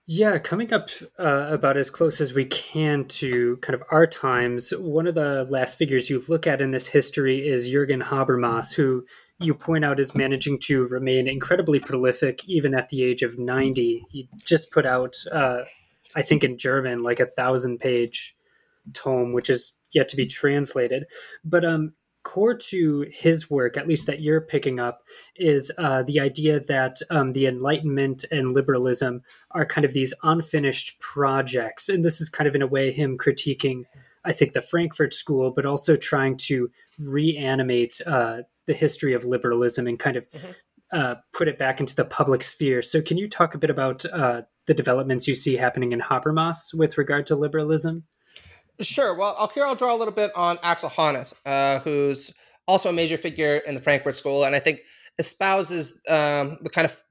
[0.08, 0.90] Yeah, coming up
[1.20, 5.48] uh, about as close as we can to kind of our times, one of the
[5.50, 9.04] last figures you look at in this history is Jürgen Habermas, who
[9.40, 14.06] you point out is managing to remain incredibly prolific even at the age of 90.
[14.10, 15.62] He just put out, uh,
[16.16, 18.36] I think in German, like a thousand page
[18.94, 21.06] tome, which is yet to be translated.
[21.44, 21.94] But um,
[22.24, 25.04] core to his work, at least that you're picking up,
[25.36, 31.00] is uh, the idea that um, the Enlightenment and liberalism are kind of these unfinished
[31.00, 31.88] projects.
[31.88, 33.84] And this is kind of, in a way, him critiquing,
[34.26, 39.88] I think, the Frankfurt School, but also trying to reanimate uh, the history of liberalism
[39.88, 40.52] and kind of mm-hmm.
[40.92, 42.82] uh, put it back into the public sphere.
[42.82, 46.74] So, can you talk a bit about uh, the developments you see happening in Habermas
[46.74, 48.04] with regard to liberalism?
[48.82, 49.16] Sure.
[49.16, 52.34] Well, I'll here I'll draw a little bit on Axel Honneth, uh, who's
[52.68, 54.82] also a major figure in the Frankfurt School, and I think
[55.18, 57.02] espouses um, the kind of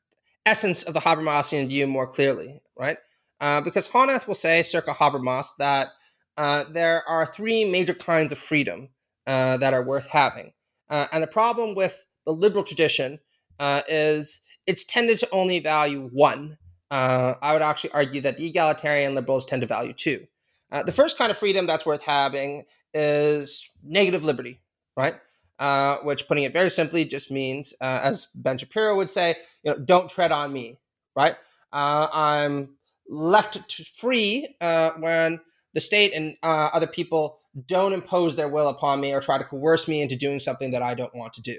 [0.46, 2.98] essence of the Habermasian view more clearly, right?
[3.40, 5.88] Uh, because Honneth will say, circa Habermas, that
[6.36, 8.88] uh, there are three major kinds of freedom
[9.26, 10.52] uh, that are worth having.
[10.90, 13.18] Uh, and the problem with the liberal tradition
[13.58, 16.58] uh, is it's tended to only value one.
[16.90, 20.26] I would actually argue that the egalitarian liberals tend to value two.
[20.74, 24.60] Uh, the first kind of freedom that's worth having is negative liberty,
[24.96, 25.14] right?
[25.60, 29.70] Uh, which, putting it very simply, just means, uh, as Ben Shapiro would say, you
[29.70, 30.80] know, don't tread on me,
[31.14, 31.36] right?
[31.72, 32.76] Uh, I'm
[33.08, 33.56] left
[33.96, 35.40] free uh, when
[35.74, 39.44] the state and uh, other people don't impose their will upon me or try to
[39.44, 41.58] coerce me into doing something that I don't want to do,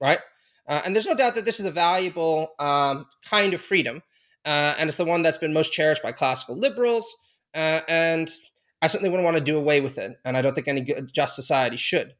[0.00, 0.20] right?
[0.68, 4.02] and there's no doubt that this is a valuable um, kind of freedom,
[4.44, 7.14] and it's the one that's been most cherished by classical liberals
[7.54, 8.30] uh, and
[8.80, 11.12] I certainly wouldn't want to do away with it, and I don't think any good,
[11.12, 12.14] just society should.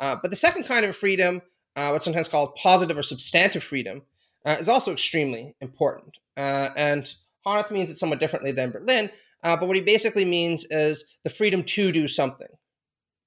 [0.00, 1.42] Uh, but the second kind of freedom,
[1.76, 4.02] uh, what's sometimes called positive or substantive freedom,
[4.46, 6.16] uh, is also extremely important.
[6.36, 7.14] Uh, and
[7.46, 9.10] Honneth means it somewhat differently than Berlin,
[9.42, 12.48] uh, but what he basically means is the freedom to do something,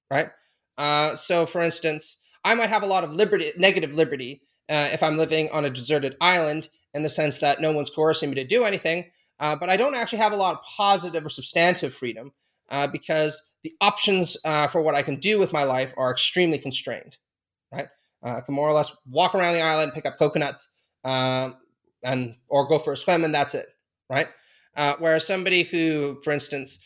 [0.09, 0.29] right?
[1.15, 5.49] so, for instance, I might have a lot of liberty, negative liberty, if I'm living
[5.51, 9.05] on a deserted island, in the sense that no one's coercing me to do anything.
[9.39, 12.33] Uh, but I don't actually have a lot of positive or substantive freedom
[12.69, 16.57] uh, because the options uh, for what I can do with my life are extremely
[16.57, 17.17] constrained.
[17.71, 17.87] Right?
[18.25, 20.67] Uh, I can more or less walk around the island, pick up coconuts,
[21.03, 21.55] um,
[22.03, 23.67] and or go for a swim, and that's it.
[24.09, 24.27] Right?
[24.75, 26.79] Uh, whereas somebody who, for instance,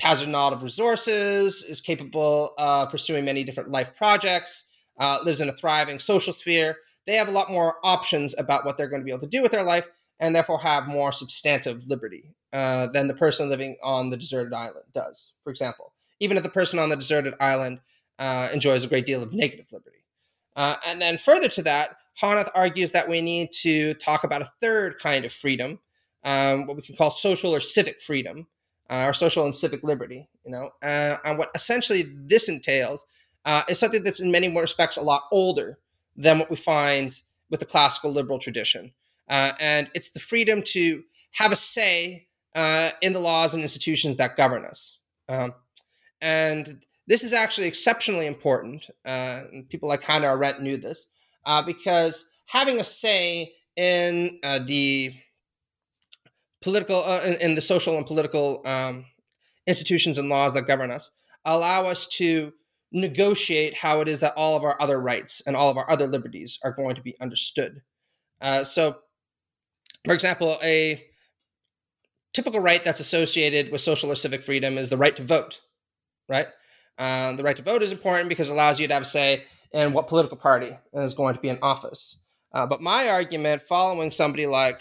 [0.00, 4.64] has a lot of resources, is capable of pursuing many different life projects,
[4.98, 6.76] uh, lives in a thriving social sphere,
[7.10, 9.42] they have a lot more options about what they're going to be able to do
[9.42, 9.88] with their life
[10.20, 14.84] and therefore have more substantive liberty uh, than the person living on the deserted island
[14.92, 15.92] does, for example.
[16.20, 17.80] Even if the person on the deserted island
[18.18, 20.04] uh, enjoys a great deal of negative liberty.
[20.54, 21.90] Uh, and then further to that,
[22.20, 25.80] Honneth argues that we need to talk about a third kind of freedom,
[26.22, 28.46] um, what we can call social or civic freedom,
[28.90, 30.28] uh, or social and civic liberty.
[30.44, 33.04] You know, uh, and what essentially this entails
[33.46, 35.78] uh, is something that's in many respects a lot older
[36.16, 38.92] than what we find with the classical liberal tradition.
[39.28, 41.02] Uh, and it's the freedom to
[41.32, 44.98] have a say uh, in the laws and institutions that govern us.
[45.28, 45.54] Um,
[46.20, 48.88] and this is actually exceptionally important.
[49.04, 51.06] Uh, people like Hannah Arendt knew this
[51.44, 55.14] uh, because having a say in uh, the
[56.60, 59.06] political uh, in, in, the social and political um,
[59.66, 61.10] institutions and laws that govern us
[61.44, 62.52] allow us to
[62.92, 66.06] negotiate how it is that all of our other rights and all of our other
[66.06, 67.80] liberties are going to be understood.
[68.40, 68.96] Uh, so,
[70.04, 71.04] for example, a
[72.32, 75.60] typical right that's associated with social or civic freedom is the right to vote,
[76.28, 76.48] right?
[76.98, 79.44] Uh, the right to vote is important because it allows you to have a say
[79.72, 82.16] in what political party is going to be in office.
[82.52, 84.80] Uh, but my argument, following somebody like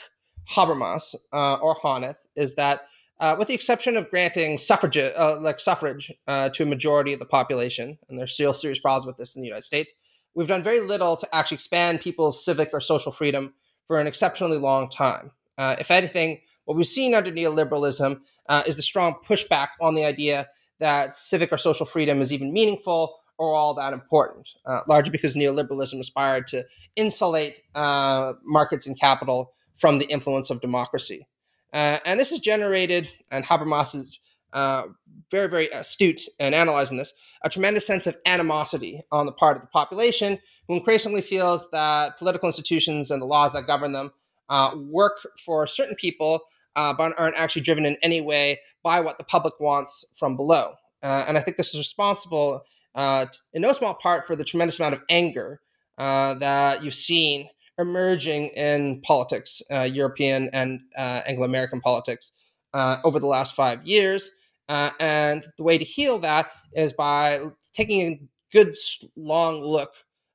[0.50, 2.82] Habermas uh, or Honneth, is that
[3.20, 7.20] uh, with the exception of granting suffrage, uh, like suffrage, uh, to a majority of
[7.20, 9.94] the population, and there's still serious problems with this in the United States,
[10.36, 13.54] we've done very little to actually expand people's civic or social freedom
[13.88, 15.32] for an exceptionally long time.
[15.58, 20.06] Uh, if anything, what we've seen under neoliberalism uh, is the strong pushback on the
[20.06, 20.48] idea
[20.80, 25.36] that civic or social freedom is even meaningful or all that important, uh, largely because
[25.36, 26.64] neoliberalism aspired to
[26.96, 31.26] insulate markets and capital from the influence of democracy.
[31.74, 34.20] Uh, and this is generated, and Habermas is
[34.54, 34.84] uh,
[35.30, 37.14] very, very astute in analyzing this,
[37.44, 42.18] a tremendous sense of animosity on the part of the population who increasingly feels that
[42.18, 44.12] political institutions and the laws that govern them
[44.50, 46.42] uh, work for certain people,
[46.76, 50.74] uh, but aren't actually driven in any way by what the public wants from below.
[51.04, 52.62] Uh, and I think this is responsible
[52.96, 55.62] uh, in no small part for the tremendous amount of anger
[55.98, 57.50] that you've seen
[57.80, 62.34] emerging in politics, uh, European and uh, Anglo American politics,
[62.74, 64.30] uh, over the last five years.
[64.68, 67.42] Uh, and the way to heal that is by
[67.74, 68.20] taking a
[68.52, 68.76] good,
[69.16, 69.92] long look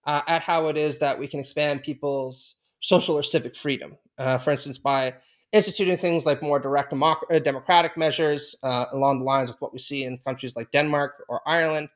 [0.07, 3.97] uh, at how it is that we can expand people's social or civic freedom.
[4.19, 5.15] Uh, for instance, by
[5.53, 10.03] instituting things like more direct democ- democratic measures along the lines of what we see
[10.05, 11.89] in countries like Denmark or Ireland,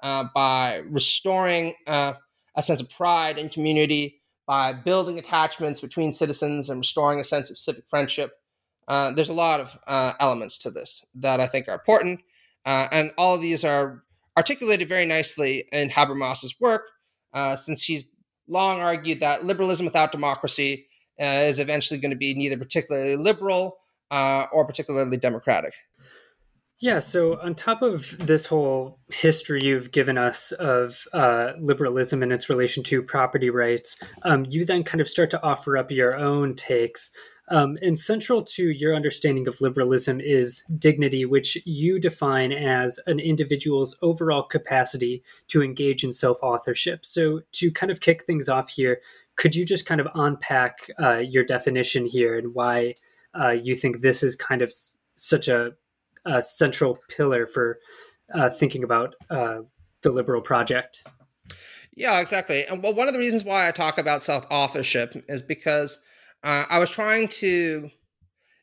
[0.00, 4.21] by restoring a sense of pride and community
[4.52, 8.32] by building attachments between citizens and restoring a sense of civic friendship.
[8.86, 12.20] Uh, there's a lot of uh, elements to this that I think are important.
[12.66, 14.04] Uh, and all of these are
[14.36, 16.82] articulated very nicely in Habermas's work,
[17.32, 18.04] uh, since he's
[18.46, 20.86] long argued that liberalism without democracy
[21.18, 23.78] uh, is eventually going to be neither particularly liberal
[24.10, 25.72] uh, or particularly democratic.
[26.82, 32.32] Yeah, so on top of this whole history you've given us of uh, liberalism and
[32.32, 36.16] its relation to property rights, um, you then kind of start to offer up your
[36.16, 37.12] own takes.
[37.50, 43.20] Um, and central to your understanding of liberalism is dignity, which you define as an
[43.20, 47.06] individual's overall capacity to engage in self authorship.
[47.06, 49.00] So, to kind of kick things off here,
[49.36, 52.94] could you just kind of unpack uh, your definition here and why
[53.40, 55.74] uh, you think this is kind of s- such a
[56.24, 57.78] a central pillar for
[58.34, 59.60] uh, thinking about uh,
[60.02, 61.04] the liberal project.
[61.94, 62.64] Yeah, exactly.
[62.66, 65.98] And well, one of the reasons why I talk about self authorship is because
[66.42, 67.90] uh, I was trying to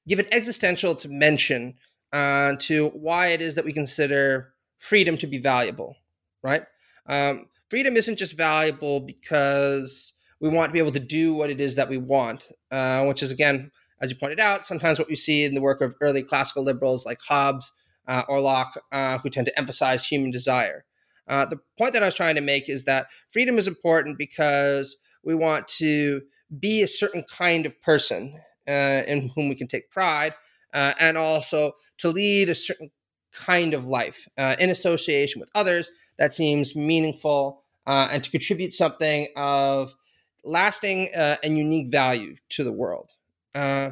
[0.08, 1.76] give an existential dimension
[2.12, 5.96] uh, to why it is that we consider freedom to be valuable,
[6.44, 6.64] right?
[7.06, 11.60] Um, freedom isn't just valuable because we want to be able to do what it
[11.60, 13.72] is that we want, uh, which is again
[14.02, 17.06] as you pointed out, sometimes what we see in the work of early classical liberals
[17.06, 17.72] like Hobbes
[18.08, 20.86] uh, or Locke, uh, who tend to emphasize human desire.
[21.28, 24.98] Uh, the point that I was trying to make is that freedom is important because
[25.24, 26.22] we want to
[26.60, 30.34] be a certain kind of person uh, in whom we can take pride,
[30.74, 32.90] uh, and also to lead a certain
[33.32, 39.28] kind of life uh, in association with others that seems meaningful and to contribute something
[39.36, 39.96] of
[40.44, 43.12] lasting and unique value to the world.
[43.56, 43.92] Uh,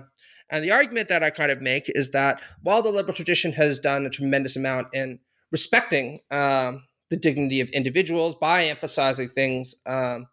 [0.50, 3.80] and the argument that I kind of make is that while the liberal tradition has
[3.80, 5.20] done a tremendous amount in
[5.52, 10.28] respecting um, the dignity of individuals by emphasizing things um,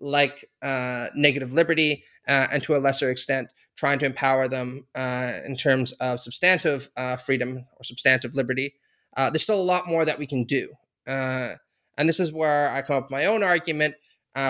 [0.00, 5.32] like uh, negative liberty uh, and to a lesser extent trying to empower them uh,
[5.44, 8.74] in terms of substantive uh, freedom or substantive liberty,
[9.16, 10.68] uh, there's still a lot more that we can do.
[11.06, 13.94] and this is where I come up with my own argument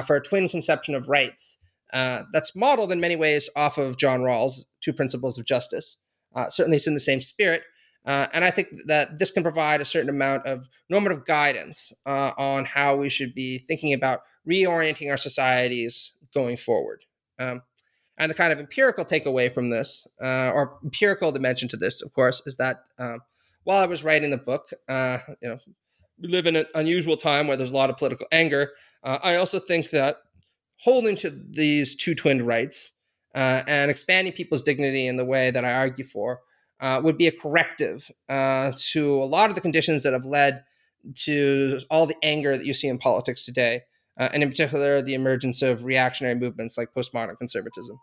[0.07, 1.59] for a twin conception of rights
[1.95, 5.97] uh, that's modeled in many ways off of John Rawls' Two Principles of Justice.
[6.34, 7.62] Uh, certainly, it's in the same spirit.
[8.05, 12.32] Uh, and I think that this can provide a certain amount of normative guidance uh,
[12.36, 17.05] on how we should be thinking about reorienting our societies going forward.
[17.38, 17.62] Um,
[18.18, 22.12] and the kind of empirical takeaway from this, uh, or empirical dimension to this, of
[22.12, 23.20] course, is that um,
[23.62, 25.59] while I was writing the book, uh, you know,
[26.20, 28.70] we live in an unusual time where there's a lot of political anger.
[29.03, 30.16] I also think that
[30.79, 32.91] holding to these two twinned rights
[33.35, 36.41] uh, and expanding people's dignity in the way that I argue for
[36.81, 40.64] uh, would be a corrective uh, to a lot of the conditions that have led
[41.14, 43.83] to all the anger that you see in politics today,
[44.18, 47.99] uh, and in particular, the emergence of reactionary movements like postmodern conservatism.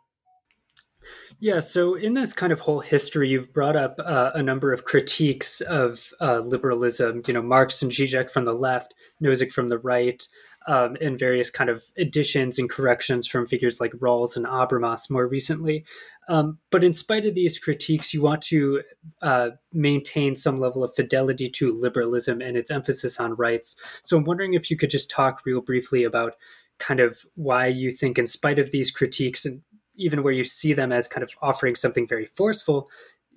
[1.39, 4.85] Yeah, so in this kind of whole history, you've brought up uh, a number of
[4.85, 7.23] critiques of uh, liberalism.
[7.27, 8.93] You know, Marx and Zizek from the left,
[9.23, 10.21] Nozick from the right,
[10.67, 15.27] um, and various kind of additions and corrections from figures like Rawls and Habermas more
[15.27, 15.85] recently.
[16.29, 18.83] Um, but in spite of these critiques, you want to
[19.21, 23.75] uh, maintain some level of fidelity to liberalism and its emphasis on rights.
[24.03, 26.35] So I'm wondering if you could just talk real briefly about
[26.77, 29.61] kind of why you think, in spite of these critiques, and
[29.95, 32.89] even where you see them as kind of offering something very forceful,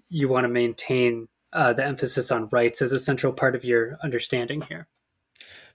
[0.09, 3.97] you want to maintain uh, the emphasis on rights as a central part of your
[4.03, 4.89] understanding here.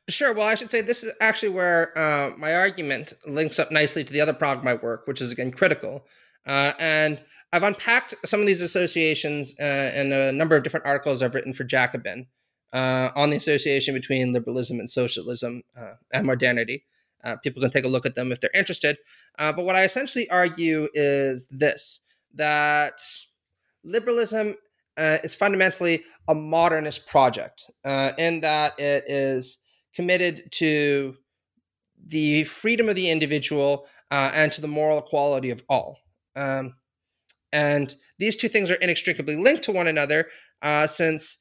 [0.10, 0.34] Sure.
[0.34, 4.12] Well, I should say this is actually where uh, my argument links up nicely to
[4.12, 6.06] the other part of my work, which is again critical.
[6.48, 7.22] Uh, and
[7.54, 11.54] I've unpacked some of these associations uh, in a number of different articles I've written
[11.54, 12.28] for Jacobin
[12.74, 16.86] uh, on the association between liberalism and socialism uh, and modernity.
[17.24, 18.98] Uh, people can take a look at them if they're interested.
[19.38, 22.00] but what I essentially argue is this
[22.34, 23.00] that
[23.84, 24.56] liberalism
[24.98, 27.70] is fundamentally a modernist project
[28.18, 29.58] in that it is
[29.94, 31.18] committed to
[32.06, 35.98] the freedom of the individual uh, and to the moral equality of all.
[36.36, 36.76] Um,
[37.52, 40.28] and these two things are inextricably linked to one another,
[40.62, 41.38] uh, since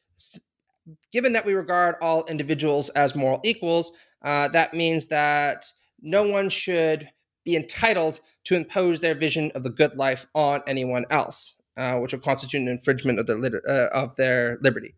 [1.13, 3.93] given that we regard all individuals as moral equals,
[4.23, 5.67] uh, that means that
[6.01, 7.09] no one should
[7.45, 12.13] be entitled to impose their vision of the good life on anyone else, uh, which
[12.13, 14.95] would constitute an infringement of their, uh, of their liberty.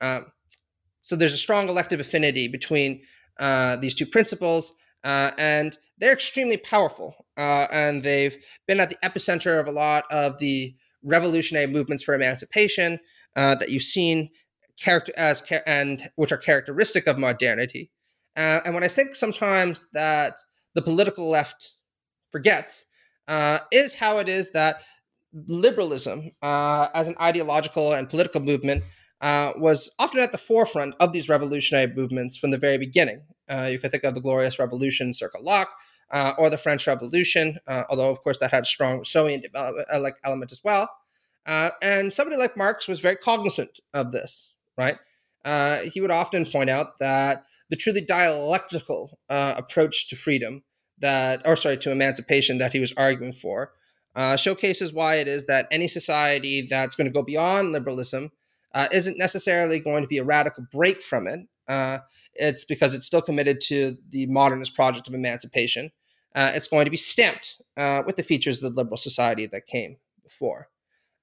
[0.00, 0.26] Um,
[1.02, 3.02] so there's a strong elective affinity between
[3.38, 4.72] uh, these two principles,
[5.04, 7.26] uh, and they're extremely powerful.
[7.36, 8.36] Uh, and they've
[8.66, 12.98] been at the epicenter of a lot of the revolutionary movements for emancipation
[13.36, 14.28] uh, that you've seen
[14.78, 17.90] character as and which are characteristic of modernity.
[18.36, 20.36] Uh, and what I think sometimes that
[20.74, 21.72] the political left
[22.30, 22.84] forgets
[23.28, 24.76] uh, is how it is that
[25.46, 28.82] liberalism, as an ideological and political movement,
[29.20, 33.22] uh, was often at the forefront of these revolutionary movements from the very beginning.
[33.48, 35.70] Uh, you can think of the Glorious Revolution, circa Locke,
[36.10, 40.14] uh, or the French Revolution, uh, although of course that had strong Rousseauian uh, like
[40.24, 40.88] element as well.
[41.46, 44.98] And somebody like Marx was very cognizant of this, right?
[45.92, 50.62] he would often point out that the truly dialectical approach to freedom
[50.98, 53.72] that, or sorry, to emancipation that he was arguing for,
[54.36, 58.30] showcases why it is that any society that's going to go beyond liberalism
[58.74, 61.40] uh, isn't necessarily going to be a radical break from it.
[61.68, 61.98] Uh,
[62.34, 65.90] it's because it's still committed to the modernist project of emancipation.
[66.34, 69.66] Uh, it's going to be stamped uh, with the features of the liberal society that
[69.66, 70.68] came before.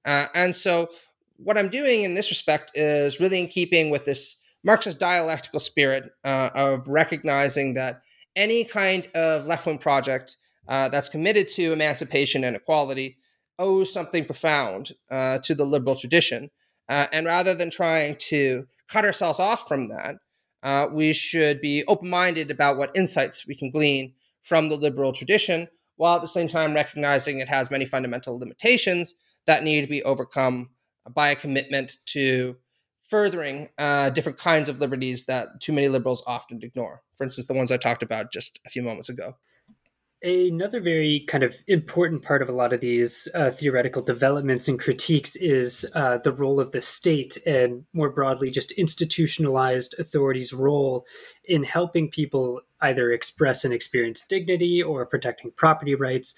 [0.05, 0.89] Uh, and so,
[1.37, 6.11] what I'm doing in this respect is really in keeping with this Marxist dialectical spirit
[6.23, 8.01] uh, of recognizing that
[8.35, 10.37] any kind of left wing project
[10.67, 13.17] that's committed to emancipation and equality
[13.59, 16.49] owes something profound to the liberal tradition.
[16.89, 20.15] Uh, and rather than trying to cut ourselves off from that,
[20.63, 24.13] uh, we should be open minded about what insights we can glean
[24.43, 25.67] from the liberal tradition,
[25.97, 29.13] while at the same time recognizing it has many fundamental limitations
[29.45, 30.69] that need to be overcome
[31.13, 32.55] by a commitment to
[33.07, 37.01] furthering uh, different kinds of liberties that too many liberals often ignore.
[37.15, 39.35] For instance, the ones I talked about just a few moments ago.
[40.23, 44.79] Another very kind of important part of a lot of these uh, theoretical developments and
[44.79, 51.05] critiques is uh, the role of the state and more broadly just institutionalized authority's role
[51.45, 56.33] in helping people either express and experience dignity or protecting property rights.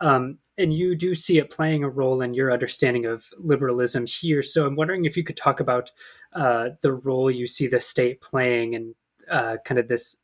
[0.00, 4.42] Um, and you do see it playing a role in your understanding of liberalism here.
[4.42, 5.90] So I'm wondering if you could talk about
[6.34, 8.94] uh, the role you see the state playing and
[9.28, 10.20] uh, kind of this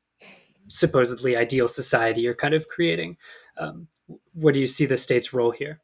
[0.71, 3.17] supposedly ideal society you're kind of creating.
[3.59, 3.89] Um,
[4.33, 5.81] what do you see the state's role here?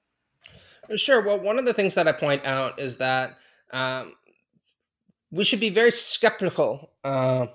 [0.94, 1.20] Sure.
[1.20, 3.38] Well, one of the things that I point out is that
[3.72, 4.14] um,
[5.30, 7.46] we should be very skeptical uh,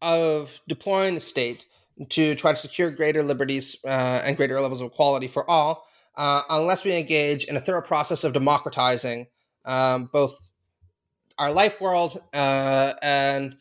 [0.00, 1.66] of deploying the state
[2.10, 6.42] to try to secure greater liberties uh, and greater levels of equality for all, uh,
[6.50, 9.26] unless we engage in a thorough process of democratizing
[9.64, 10.48] um, both
[11.38, 13.56] our life world uh, and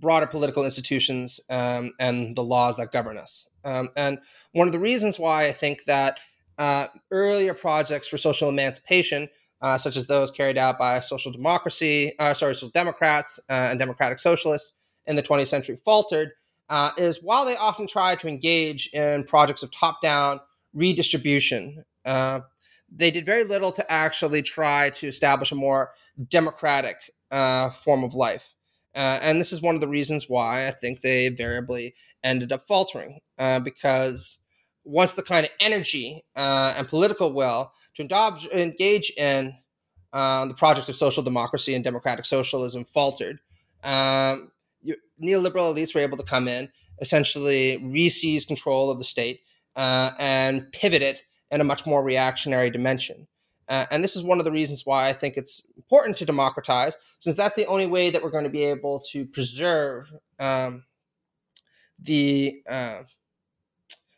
[0.00, 3.46] broader political institutions um, and the laws that govern us.
[3.64, 4.18] Um, and
[4.52, 6.18] one of the reasons why I think that
[6.58, 9.28] uh, earlier projects for social emancipation,
[9.60, 13.78] uh, such as those carried out by social democracy, uh, sorry, social democrats uh, and
[13.78, 14.74] democratic socialists
[15.06, 16.32] in the 20th century, faltered,
[16.68, 20.40] uh, is while they often tried to engage in projects of top-down
[20.74, 22.40] redistribution, uh,
[22.90, 25.92] they did very little to actually try to establish a more
[26.28, 26.96] democratic
[27.30, 28.54] form of life.
[28.94, 32.66] Uh, and this is one of the reasons why I think they variably ended up
[32.66, 34.38] faltering uh, because
[34.84, 39.54] once the kind of energy uh, and political will to indulge, engage in
[40.12, 43.40] um, the project of social democracy and democratic socialism faltered,
[43.84, 44.50] um,
[44.82, 46.68] you, neoliberal elites were able to come in,
[47.00, 49.40] essentially re-seize control of the state,
[49.76, 53.26] uh, and pivot it in a much more reactionary dimension.
[53.72, 56.94] Uh, and this is one of the reasons why I think it's important to democratize,
[57.20, 60.84] since that's the only way that we're going to be able to preserve um,
[61.98, 63.00] the uh,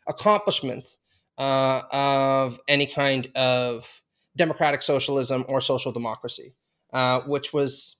[0.09, 0.97] accomplishments
[1.37, 3.87] uh, of any kind of
[4.35, 6.53] democratic socialism or social democracy,
[6.91, 7.95] uh, which was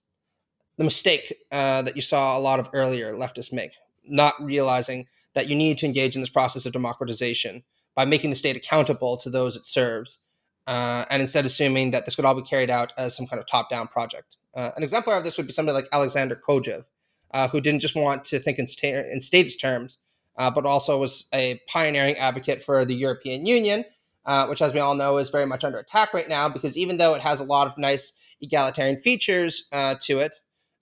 [0.77, 3.71] the mistake uh, that you saw a lot of earlier leftists make,
[4.05, 7.63] not realizing that you need to engage in this process of democratization
[7.95, 10.19] by making the state accountable to those it serves,
[10.67, 13.47] uh, and instead assuming that this could all be carried out as some kind of
[13.47, 14.37] top-down project.
[14.55, 16.87] Uh, an exemplar of this would be somebody like Alexander Kojève,
[17.31, 19.97] uh, who didn't just want to think in, sta- in statist terms,
[20.37, 23.83] uh, but also was a pioneering advocate for the European Union,
[24.25, 26.97] uh, which, as we all know, is very much under attack right now because even
[26.97, 30.33] though it has a lot of nice egalitarian features uh, to it,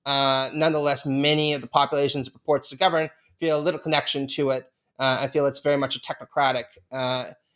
[0.05, 3.09] nonetheless, many of the populations it purports to govern
[3.39, 4.69] feel a little connection to it
[4.99, 6.65] uh, and feel it's very much a technocratic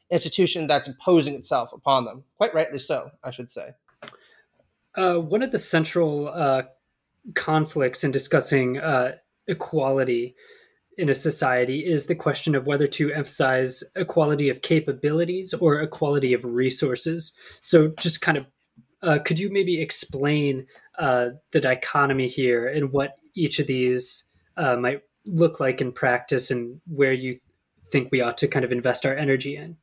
[0.10, 2.24] institution that's imposing itself upon them.
[2.38, 3.72] Quite rightly so, I should say.
[4.96, 6.68] one of the central
[7.36, 8.80] conflicts in discussing
[9.48, 10.36] equality
[10.98, 16.34] in a society is the question of whether to emphasize equality of capabilities or equality
[16.34, 17.34] of resources.
[17.62, 18.46] So, just kind of,
[19.04, 20.66] uh, could you maybe explain
[20.98, 24.26] uh, the dichotomy here and what each of these
[24.58, 27.38] uh, might look like in practice and where you
[27.92, 29.78] think we ought to kind of invest our energy in?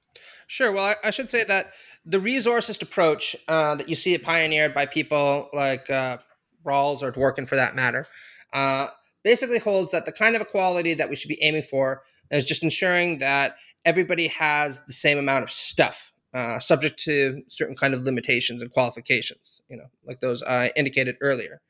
[0.47, 0.72] Sure.
[0.72, 1.66] Well, I, I should say that
[2.05, 6.18] the resourcist approach uh, that you see pioneered by people like uh,
[6.64, 8.07] Rawls or Dworkin, for that matter,
[8.53, 8.88] uh,
[9.22, 12.62] basically holds that the kind of equality that we should be aiming for is just
[12.62, 18.03] ensuring that everybody has the same amount of stuff, uh, subject to certain kind of
[18.03, 21.61] limitations and qualifications, you know, like those I indicated earlier.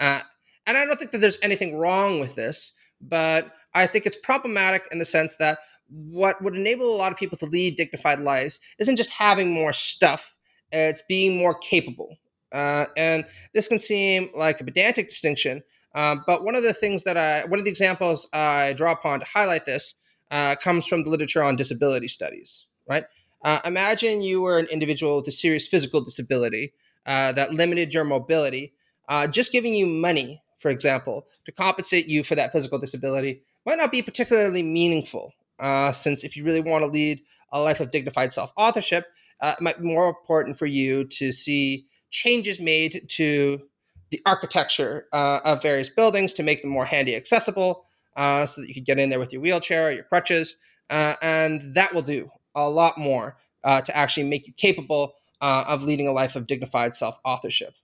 [0.00, 0.20] Uh,
[0.66, 4.84] and I don't think that there's anything wrong with this, but I think it's problematic
[4.92, 5.58] in the sense that
[5.88, 9.72] what would enable a lot of people to lead dignified lives isn't just having more
[9.72, 10.36] stuff,
[10.70, 12.16] it's being more capable.
[12.52, 13.24] Uh, and
[13.54, 15.62] this can seem like a pedantic distinction,
[15.94, 19.20] um, but one of the things that I, one of the examples I draw upon
[19.20, 19.94] to highlight this
[20.30, 23.04] uh, comes from the literature on disability studies, right?
[23.44, 26.72] Uh, imagine you were an individual with a serious physical disability
[27.06, 28.72] uh, that limited your mobility.
[29.08, 33.78] Uh, just giving you money, for example, to compensate you for that physical disability might
[33.78, 35.32] not be particularly meaningful,
[35.62, 39.06] uh, since if you really want to lead a life of dignified self authorship,
[39.40, 43.62] uh, it might be more important for you to see changes made to
[44.10, 47.84] the architecture uh, of various buildings to make them more handy accessible
[48.16, 50.56] uh, so that you could get in there with your wheelchair or your crutches.
[50.90, 55.82] Uh, and that will do a lot more uh, to actually make you capable of
[55.82, 57.74] leading a life of dignified self authorship.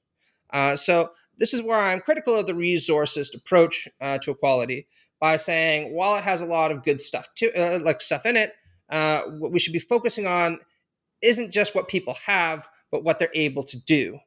[0.76, 4.86] So, this is where I'm critical of the resourcist approach to equality
[5.20, 8.54] by saying while it has a lot of good stuff to like stuff in it,
[8.88, 10.60] what we should be focusing on
[11.22, 14.18] isn't just what people have, but what they're able to do,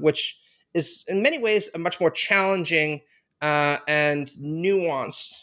[0.00, 0.38] which
[0.74, 3.00] is in many ways a much more challenging
[3.40, 5.34] uh, and nuanced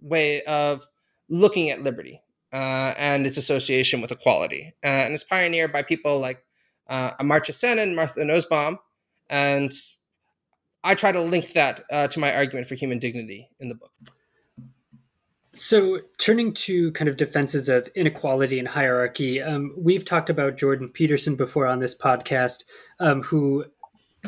[0.00, 0.86] way of
[1.28, 2.20] looking at liberty
[2.52, 4.74] uh, and its association with equality.
[4.82, 6.42] Uh, and it's pioneered by people like
[6.88, 8.78] uh, Amartya Sen and Martha Nussbaum.
[9.30, 9.72] And
[10.84, 13.92] I try to link that uh, to my argument for human dignity in the book.
[15.54, 20.88] So, turning to kind of defenses of inequality and hierarchy, um, we've talked about Jordan
[20.88, 22.64] Peterson before on this podcast,
[23.00, 23.66] um, who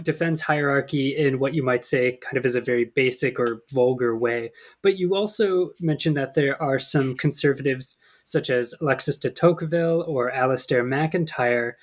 [0.03, 4.14] defends hierarchy in what you might say kind of as a very basic or vulgar
[4.14, 4.53] way.
[4.83, 10.31] But you also mentioned that there are some conservatives, such as Alexis de Tocqueville or
[10.31, 11.79] Alasdair MacIntyre,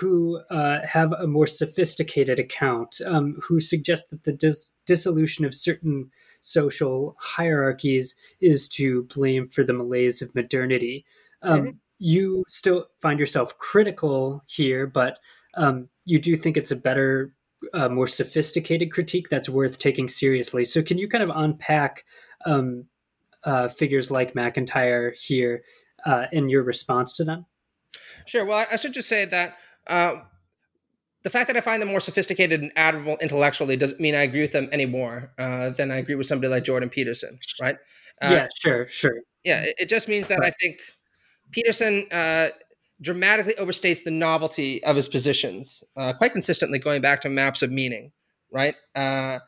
[0.00, 5.54] who uh, have a more sophisticated account, um, who suggest that the dis- dissolution of
[5.54, 6.10] certain
[6.48, 11.04] social hierarchies is to blame for the malaise of modernity.
[11.42, 11.70] Um, mm-hmm.
[11.98, 15.18] You still find yourself critical here, but
[15.54, 17.32] um, you do think it's a better
[17.74, 20.64] a more sophisticated critique that's worth taking seriously.
[20.64, 22.04] So, can you kind of unpack
[22.46, 22.84] um,
[23.44, 25.64] uh, figures like MacIntyre here
[26.06, 27.46] uh, in your response to them?
[28.26, 28.44] Sure.
[28.44, 29.56] Well, I should just say that
[29.88, 30.18] uh,
[31.24, 34.40] the fact that I find them more sophisticated and admirable intellectually doesn't mean I agree
[34.40, 37.76] with them any more uh, than I agree with somebody like Jordan Peterson, right?
[38.22, 39.20] Uh, yeah, sure, sure.
[39.44, 40.52] Yeah, it, it just means that right.
[40.52, 40.78] I think
[41.50, 42.48] Peterson uh,
[43.00, 47.70] dramatically overstates the novelty of his positions, uh, quite consistently going back to maps of
[47.70, 48.12] meaning,
[48.52, 48.74] right?
[48.94, 49.38] Uh,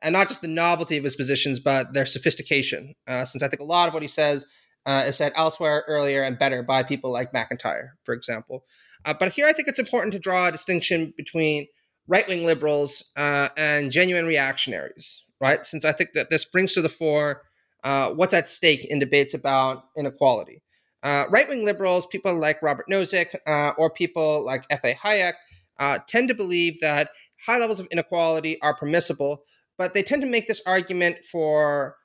[0.00, 2.94] and not just the novelty of his positions, but their sophistication.
[3.06, 4.46] Uh, since I think a lot of what he says
[4.86, 8.64] uh, is said elsewhere, earlier, and better by people like MacIntyre, for example.
[9.04, 11.66] Uh, but here I think it's important to draw a distinction between
[12.06, 15.64] right wing liberals uh, and genuine reactionaries, right?
[15.64, 17.42] Since I think that this brings to the fore
[17.84, 20.62] uh, what's at stake in debates about inequality.
[21.02, 24.94] Uh, right wing liberals, people like Robert Nozick uh, or people like F.A.
[24.94, 25.34] Hayek,
[25.78, 27.10] uh, tend to believe that
[27.46, 29.44] high levels of inequality are permissible,
[29.76, 31.96] but they tend to make this argument for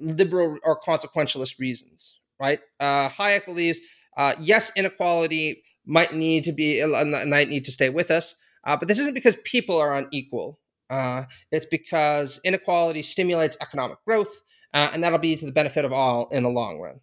[0.00, 2.58] liberal or consequentialist reasons, right?
[2.80, 3.80] Hayek believes,
[4.40, 8.98] yes, inequality might need to be might need to stay with us, uh, but this
[8.98, 10.58] isn't because people are unequal.
[10.90, 14.42] Uh, it's because inequality stimulates economic growth,
[14.74, 17.00] uh, and that'll be to the benefit of all in the long run,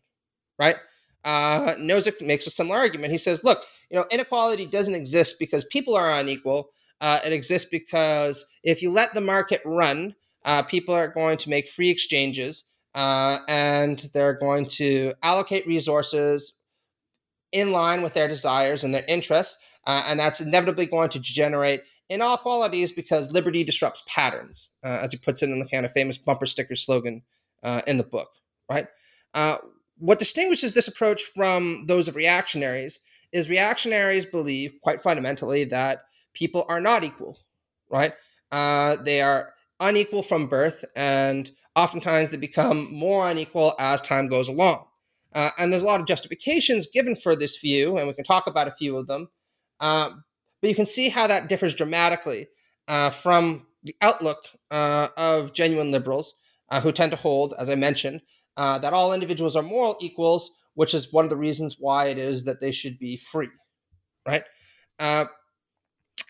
[0.60, 0.76] right?
[1.24, 3.12] Uh, Nozick makes a similar argument.
[3.12, 6.70] He says, look, you know, inequality doesn't exist because people are unequal.
[7.02, 10.16] Uh, it exists because if you let the market run,
[10.46, 12.66] uh, people are going to make free exchanges
[12.96, 16.54] uh, and they're going to allocate resources
[17.52, 19.58] in line with their desires and their interests.
[19.88, 25.18] Uh, and that's inevitably going to generate inequalities because liberty disrupts patterns, uh, as he
[25.18, 27.22] puts it in the kind of famous bumper sticker slogan
[27.64, 28.30] uh, in the book,
[28.70, 28.88] right?
[30.00, 33.00] what distinguishes this approach from those of reactionaries
[33.32, 37.38] is reactionaries believe quite fundamentally that people are not equal,
[37.90, 38.14] right?
[38.52, 44.50] Uh, they are unequal from birth, and oftentimes they become more unequal as time goes
[44.50, 44.86] along.
[45.34, 48.48] Uh, and there's a lot of justifications given for this view, and we can talk
[48.48, 49.30] about a few of them.
[49.80, 50.24] Um,
[50.62, 52.48] but you can see how that differs dramatically
[52.88, 56.34] uh, from the outlook uh, of genuine liberals,
[56.70, 58.22] uh, who tend to hold, as I mentioned,
[58.58, 62.18] uh, that all individuals are moral equals, which is one of the reasons why it
[62.18, 63.50] is that they should be free,
[64.28, 64.44] right?
[64.98, 65.26] Uh,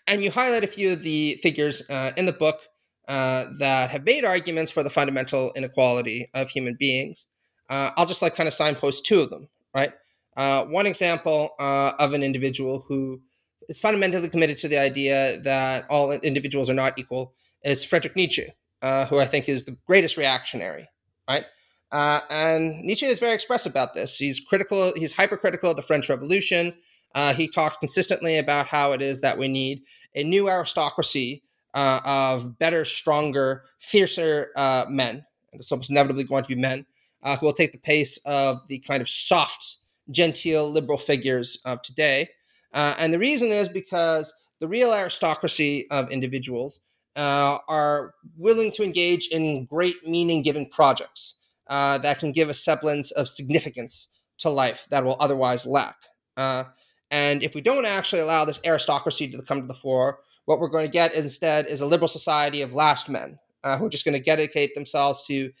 [0.06, 2.60] and you highlight a few of the figures uh, in the book
[3.08, 7.26] uh, that have made arguments for the fundamental inequality of human beings.
[7.70, 9.92] Uh, I'll just like kind of signpost two of them, right?
[10.36, 13.20] Uh, one example of an individual who
[13.68, 18.48] is fundamentally committed to the idea that all individuals are not equal is Friedrich Nietzsche,
[18.82, 20.88] who I think is the greatest reactionary,
[21.28, 21.44] right?
[21.92, 24.16] Uh, and Nietzsche is very expressive about this.
[24.16, 26.74] He's critical, he's hypercritical of the French Revolution.
[27.14, 29.82] Uh, he talks consistently about how it is that we need
[30.14, 31.42] a new aristocracy
[31.74, 35.24] uh, of better, stronger, fiercer uh, men.
[35.52, 36.86] And it's almost inevitably going to be men
[37.22, 39.78] uh, who will take the pace of the kind of soft,
[40.10, 42.28] genteel, liberal figures of today.
[42.72, 46.80] Uh, and the reason is because the real aristocracy of individuals
[47.16, 51.34] are willing to engage in great meaning giving projects
[51.70, 54.08] uh, that can give a semblance of significance
[54.38, 55.96] to life that will otherwise lack.
[56.36, 56.64] Uh,
[57.10, 60.68] and if we don't actually allow this aristocracy to come to the fore, what we're
[60.68, 64.04] going to get instead is a liberal society of last men uh, who are just
[64.04, 65.52] going to dedicate themselves to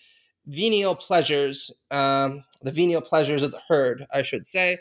[0.50, 4.78] venial pleasures, um, the venial pleasures of the herd, I should say.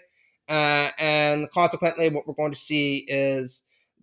[0.49, 3.61] Uh, and consequently, what we're going to see is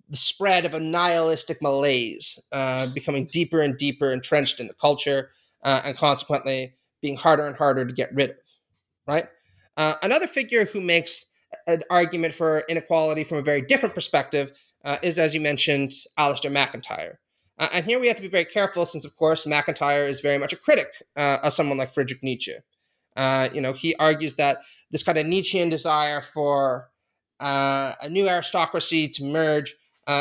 [0.08, 5.30] the spread of a nihilistic malaise uh, becoming deeper and deeper entrenched in the culture,
[5.64, 8.36] uh, and consequently, being harder and harder to get rid of,
[9.08, 9.26] right?
[9.76, 11.26] Uh, another figure who makes
[11.66, 14.52] an argument for inequality from a very different perspective
[14.84, 17.18] uh, is, as you mentioned, Alasdair MacIntyre.
[17.58, 20.38] Uh, and here we have to be very careful since, of course, MacIntyre is very
[20.38, 22.54] much a critic uh, of someone like Friedrich Nietzsche.
[23.16, 24.58] Uh, you know, he argues that
[24.90, 26.90] this kind of Nietzschean desire for
[27.40, 29.74] uh, a new aristocracy to merge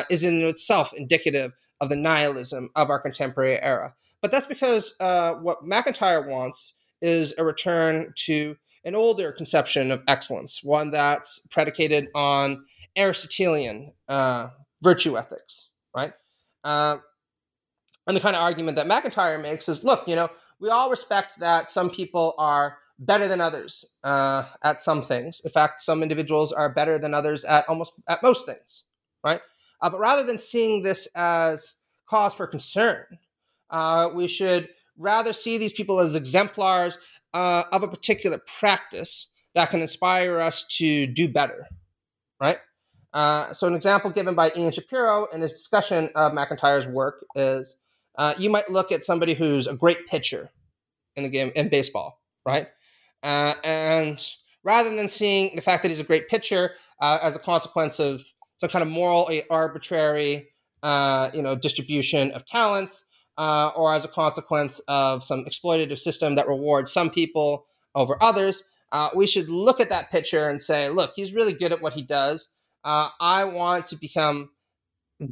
[0.10, 1.52] is in itself indicative
[1.82, 3.94] of the nihilism of our contemporary era.
[4.22, 10.02] But that's because uh, what MacIntyre wants is a return to an older conception of
[10.08, 14.48] excellence, one that's predicated on Aristotelian uh,
[14.82, 16.14] virtue ethics, right?
[18.08, 20.30] And the kind of argument that MacIntyre makes is look, you know,
[20.60, 25.42] we all respect that some people are better than others uh, at some things.
[25.44, 28.84] In fact, some individuals are better than others at almost at most things,
[29.24, 29.42] right?
[29.82, 31.76] Uh, but rather than seeing this as
[32.08, 33.06] cause for concern,
[33.70, 36.98] uh, we should rather see these people as exemplars
[37.34, 41.68] uh, of a particular practice that can inspire us to do better,
[42.40, 42.60] right?
[43.14, 47.78] Uh, so, an example given by Ian Shapiro in his discussion of MacIntyre's work is
[48.18, 50.52] uh, you might look at somebody who's a great pitcher
[51.16, 52.68] in the game in baseball, right?
[53.24, 54.26] Uh, and
[54.64, 56.72] rather than seeing the fact that he's a great pitcher
[57.02, 58.24] uh, as a consequence of
[58.58, 60.50] some kind of moral arbitrary,
[60.84, 63.06] you know, distribution of talents,
[63.38, 68.64] uh, or as a consequence of some exploitative system that rewards some people over others,
[68.92, 71.94] uh, we should look at that pitcher and say, look, he's really good at what
[71.94, 72.50] he does.
[72.84, 74.52] Uh, I want to become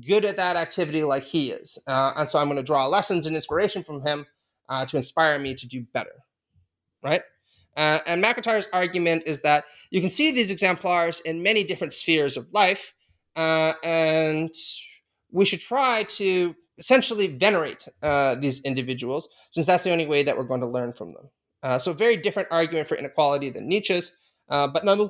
[0.01, 1.77] good at that activity like he is.
[1.87, 4.25] Uh, and so I'm going to draw lessons and inspiration from him
[4.69, 6.23] uh, to inspire me to do better.
[7.03, 7.21] Right?
[7.75, 12.37] Uh, and MacIntyre's argument is that you can see these exemplars in many different spheres
[12.37, 12.93] of life,
[13.35, 14.53] uh, and
[15.31, 20.37] we should try to essentially venerate uh, these individuals, since that's the only way that
[20.37, 21.29] we're going to learn from them.
[21.61, 24.11] Uh, so, very different argument for inequality than Nietzsche's,
[24.49, 25.09] but none,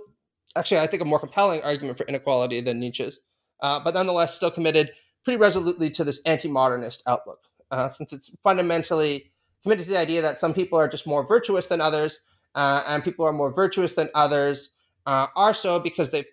[0.55, 3.19] actually, I think a more compelling argument for inequality than Nietzsche's,
[3.61, 4.91] uh, but nonetheless, still committed
[5.23, 7.39] pretty resolutely to this anti-modernist outlook,
[7.71, 9.31] uh, since it's fundamentally
[9.61, 12.19] committed to the idea that some people are just more virtuous than others,
[12.55, 14.71] uh, and people are more virtuous than others
[15.05, 16.23] are so because they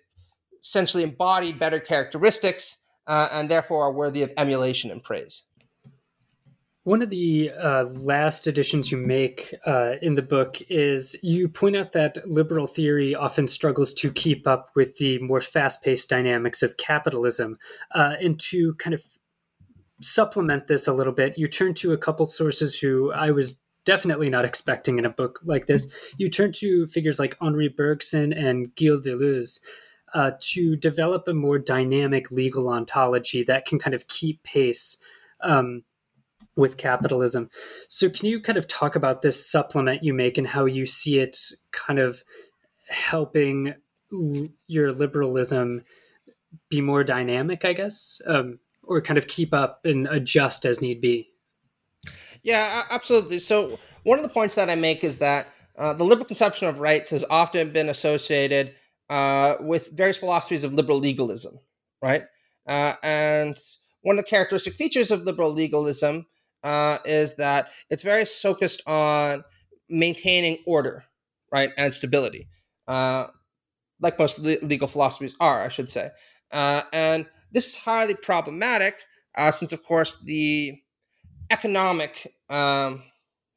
[0.61, 2.77] essentially embody better characteristics
[3.07, 5.43] uh, and therefore are worthy of emulation and praise.
[6.83, 11.75] One of the uh, last additions you make uh, in the book is you point
[11.75, 16.63] out that liberal theory often struggles to keep up with the more fast paced dynamics
[16.63, 17.59] of capitalism.
[17.91, 19.03] Uh, and to kind of
[20.01, 24.31] supplement this a little bit, you turn to a couple sources who I was definitely
[24.31, 25.87] not expecting in a book like this.
[26.17, 29.59] You turn to figures like Henri Bergson and Gilles Deleuze
[30.15, 34.97] uh, to develop a more dynamic legal ontology that can kind of keep pace
[35.41, 35.83] um,
[36.55, 37.49] with capitalism.
[37.87, 41.19] So, can you kind of talk about this supplement you make and how you see
[41.19, 41.37] it
[41.71, 42.23] kind of
[42.89, 43.75] helping
[44.11, 45.83] l- your liberalism
[46.69, 50.99] be more dynamic, I guess, um, or kind of keep up and adjust as need
[51.01, 51.29] be?
[52.43, 53.39] Yeah, absolutely.
[53.39, 55.47] So, one of the points that I make is that
[55.77, 58.75] uh, the liberal conception of rights has often been associated
[59.09, 61.59] uh, with various philosophies of liberal legalism,
[62.01, 62.23] right?
[62.67, 63.57] Uh, and
[64.01, 66.25] one of the characteristic features of liberal legalism
[66.63, 69.43] uh, is that it's very focused on
[69.89, 71.03] maintaining order,
[71.51, 72.47] right, and stability,
[72.87, 73.27] uh,
[73.99, 76.09] like most le- legal philosophies are, I should say.
[76.51, 78.95] Uh, and this is highly problematic,
[79.35, 80.77] uh, since, of course, the
[81.49, 83.03] economic um,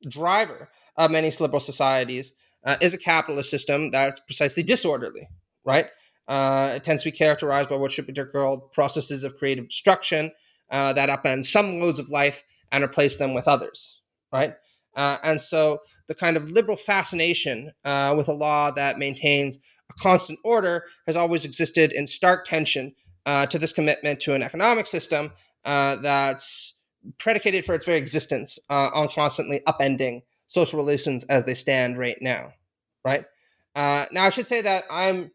[0.09, 2.35] driver of many liberal societies
[2.81, 5.28] is a capitalist system that's precisely disorderly,
[5.64, 5.86] right?
[6.26, 10.32] Uh, it tends to be characterized by what should be called processes of creative destruction
[10.70, 12.43] uh, that upend some modes of life
[12.73, 14.01] and replace them with others,
[14.32, 14.55] right?
[14.97, 19.59] Uh, and so the kind of liberal fascination uh, with a law that maintains
[19.91, 22.95] a constant order has always existed in stark tension
[23.27, 25.32] uh, to this commitment to an economic system
[25.65, 26.78] uh, that's
[27.19, 32.53] predicated for its very existence on constantly upending social relations as they stand right now,
[33.05, 33.24] right?
[33.77, 35.32] now, I should say that I'm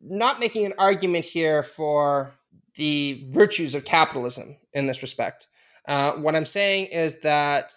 [0.00, 2.32] not making an argument here for
[2.76, 5.48] the virtues of capitalism in this respect.
[5.88, 7.72] Uh, what I'm saying is that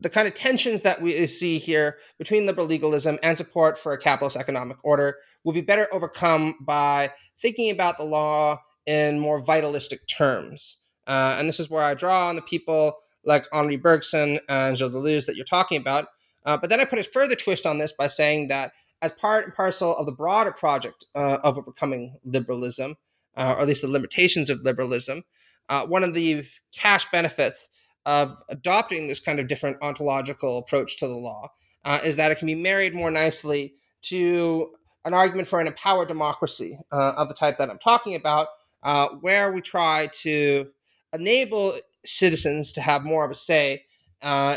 [0.00, 3.98] the kind of tensions that we see here between liberal legalism and support for a
[3.98, 10.00] capitalist economic order will be better overcome by thinking about the law in more vitalistic
[10.06, 10.76] terms.
[11.06, 12.94] Uh, and this is where I draw on the people
[13.24, 16.06] like Henri Bergson and Gilles Deleuze that you're talking about.
[16.46, 18.72] Uh, but then I put a further twist on this by saying that
[19.02, 22.96] as part and parcel of the broader project uh, of overcoming liberalism,
[23.36, 25.24] uh, or at least the limitations of liberalism,
[25.70, 26.44] uh, one of the
[26.76, 27.68] cash benefits
[28.04, 31.48] of adopting this kind of different ontological approach to the law
[31.84, 34.70] uh, is that it can be married more nicely to
[35.06, 38.48] an argument for an empowered democracy uh, of the type that I'm talking about,
[38.82, 40.68] uh, where we try to
[41.14, 41.74] enable
[42.04, 43.84] citizens to have more of a say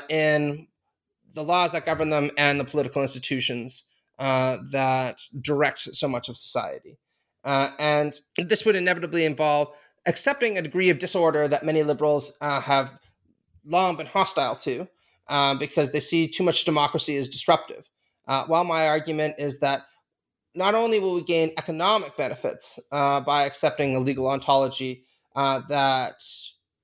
[0.10, 0.68] in
[1.34, 3.84] the laws that govern them and the political institutions
[4.20, 6.98] uh, that direct so much of society.
[7.44, 9.70] Uh, and this would inevitably involve
[10.06, 12.90] accepting a degree of disorder that many liberals uh, have
[13.66, 14.88] long been hostile to
[15.28, 17.86] um, because they see too much democracy as disruptive.
[18.28, 19.84] Uh, while my argument is that
[20.56, 25.06] not only will we gain economic benefits uh, by accepting a legal ontology
[25.36, 26.22] that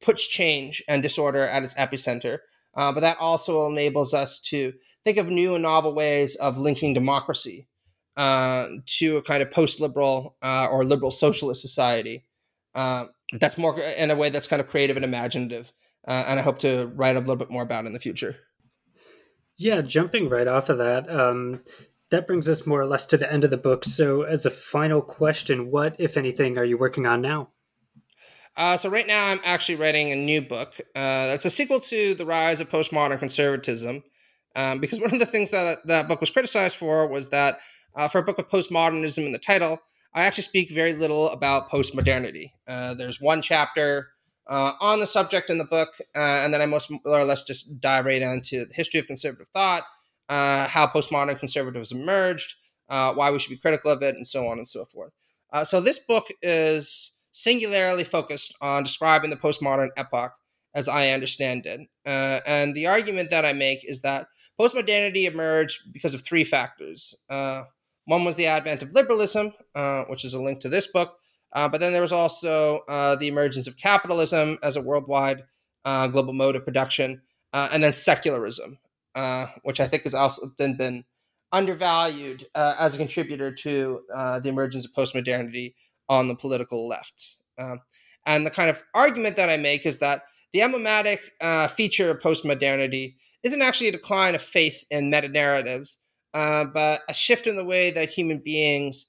[0.02, 2.40] puts change and disorder at its epicenter,
[2.76, 4.74] but that also enables us to
[5.04, 7.68] think of new and novel ways of linking democracy
[8.20, 12.26] uh, to a kind of post-liberal uh, or liberal socialist society.
[12.80, 15.73] Uh, that's more in a way that's kind of creative and imaginative,
[16.07, 18.38] uh, and I hope to write a little bit more about in the future.
[19.57, 21.61] Yeah, jumping right off of that, um,
[22.10, 23.84] that brings us more or less to the end of the book.
[23.84, 27.49] So, as a final question, what, if anything, are you working on now?
[28.56, 30.80] Uh, so right now, I'm actually writing a new book.
[30.95, 34.03] Uh, that's a sequel to the rise of postmodern conservatism.
[34.56, 37.60] Um, because one of the things that that book was criticized for was that
[37.97, 39.81] uh, for a book with postmodernism in the title,
[40.14, 42.52] I actually speak very little about postmodernity.
[42.68, 44.10] Uh, there's one chapter
[44.48, 47.44] uh, on the subject in the book, uh, and then I most more or less
[47.44, 49.84] just dive right into the history of conservative thought,
[50.27, 52.56] uh, how postmodern conservatives emerged,
[52.90, 55.14] uh, why we should be critical of it, and so on and so forth.
[55.64, 60.34] so this book is singularly focused on describing the postmodern epoch
[60.73, 61.81] as I understand it.
[62.06, 64.27] and the argument that I make is that
[64.60, 67.14] postmodernity emerged because of three factors.
[68.06, 71.18] One was the advent of liberalism, uh, which is a link to this book,
[71.54, 75.44] uh, but then there was also uh, the emergence of capitalism as a worldwide
[75.86, 77.22] uh, global mode of production,
[77.54, 78.78] uh, and then secularism,
[79.64, 81.06] which I think has also then been
[81.52, 85.74] undervalued as a contributor to the emergence of postmodernity
[86.08, 87.38] on the political left.
[87.58, 87.82] Um,
[88.26, 90.24] and the kind of argument that I make is that
[90.54, 91.22] the emblematic
[91.76, 95.98] feature of postmodernity isn't actually a decline of faith in meta narratives,
[96.34, 99.07] uh, but a shift in the way that human beings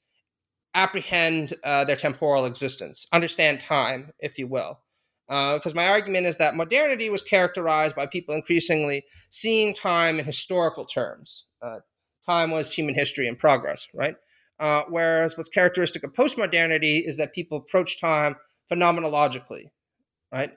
[0.75, 4.81] apprehend uh, their temporal existence, understand time, if you will.
[5.29, 10.25] Because uh, my argument is that modernity was characterized by people increasingly seeing time in
[10.25, 11.45] historical terms.
[11.63, 11.79] Uh,
[12.27, 14.17] time was human history and progress, right?
[14.59, 18.37] Uh, whereas what's characteristic of postmodernity is that people approach time
[18.71, 19.71] phenomenologically,
[20.33, 20.51] right?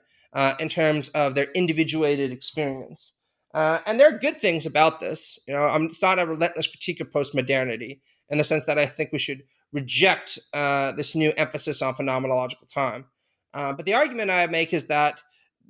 [0.58, 3.12] In terms of their individuated experience.
[3.54, 5.38] Uh, and there are good things about this.
[5.46, 8.86] You know, I'm, it's not a relentless critique of postmodernity in the sense that I
[8.86, 13.06] think we should reject uh, this new emphasis on phenomenological time.
[13.54, 15.20] Uh, but the argument I make is that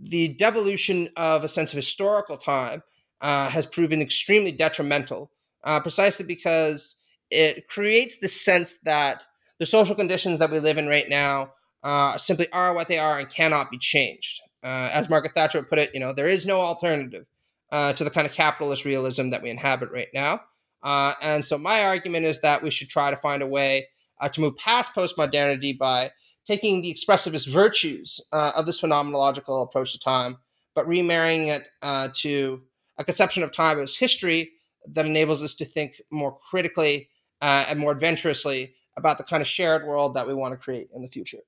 [0.01, 2.83] the devolution of a sense of historical time
[3.21, 5.31] uh, has proven extremely detrimental,
[5.63, 6.97] uh, precisely because
[7.31, 9.23] it creates the sense that
[9.59, 11.53] the social conditions that we live in right now
[11.83, 14.41] uh, simply are what they are and cannot be changed.
[14.63, 17.27] as Margaret Thatcher put it, you know, there is no alternative
[17.71, 20.41] uh, to the kind of capitalist realism that we inhabit right now.
[20.83, 23.87] Uh, and so my argument is that we should try to find a way
[24.21, 26.11] uh, to move past postmodernity by
[26.47, 30.37] taking the expressivist virtues uh, of this phenomenological approach to time,
[30.75, 32.63] but remarrying it uh, to
[32.99, 34.53] a conception of time as history
[34.87, 37.09] that enables us to think more critically
[37.41, 40.89] uh, and more adventurously about the kind of shared world that we want to create
[40.95, 41.41] in the future.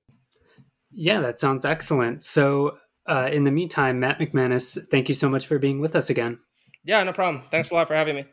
[0.91, 2.23] Yeah, that sounds excellent.
[2.23, 2.77] So,
[3.07, 6.39] uh, in the meantime, Matt McManus, thank you so much for being with us again.
[6.83, 7.43] Yeah, no problem.
[7.51, 8.25] Thanks a lot for having me.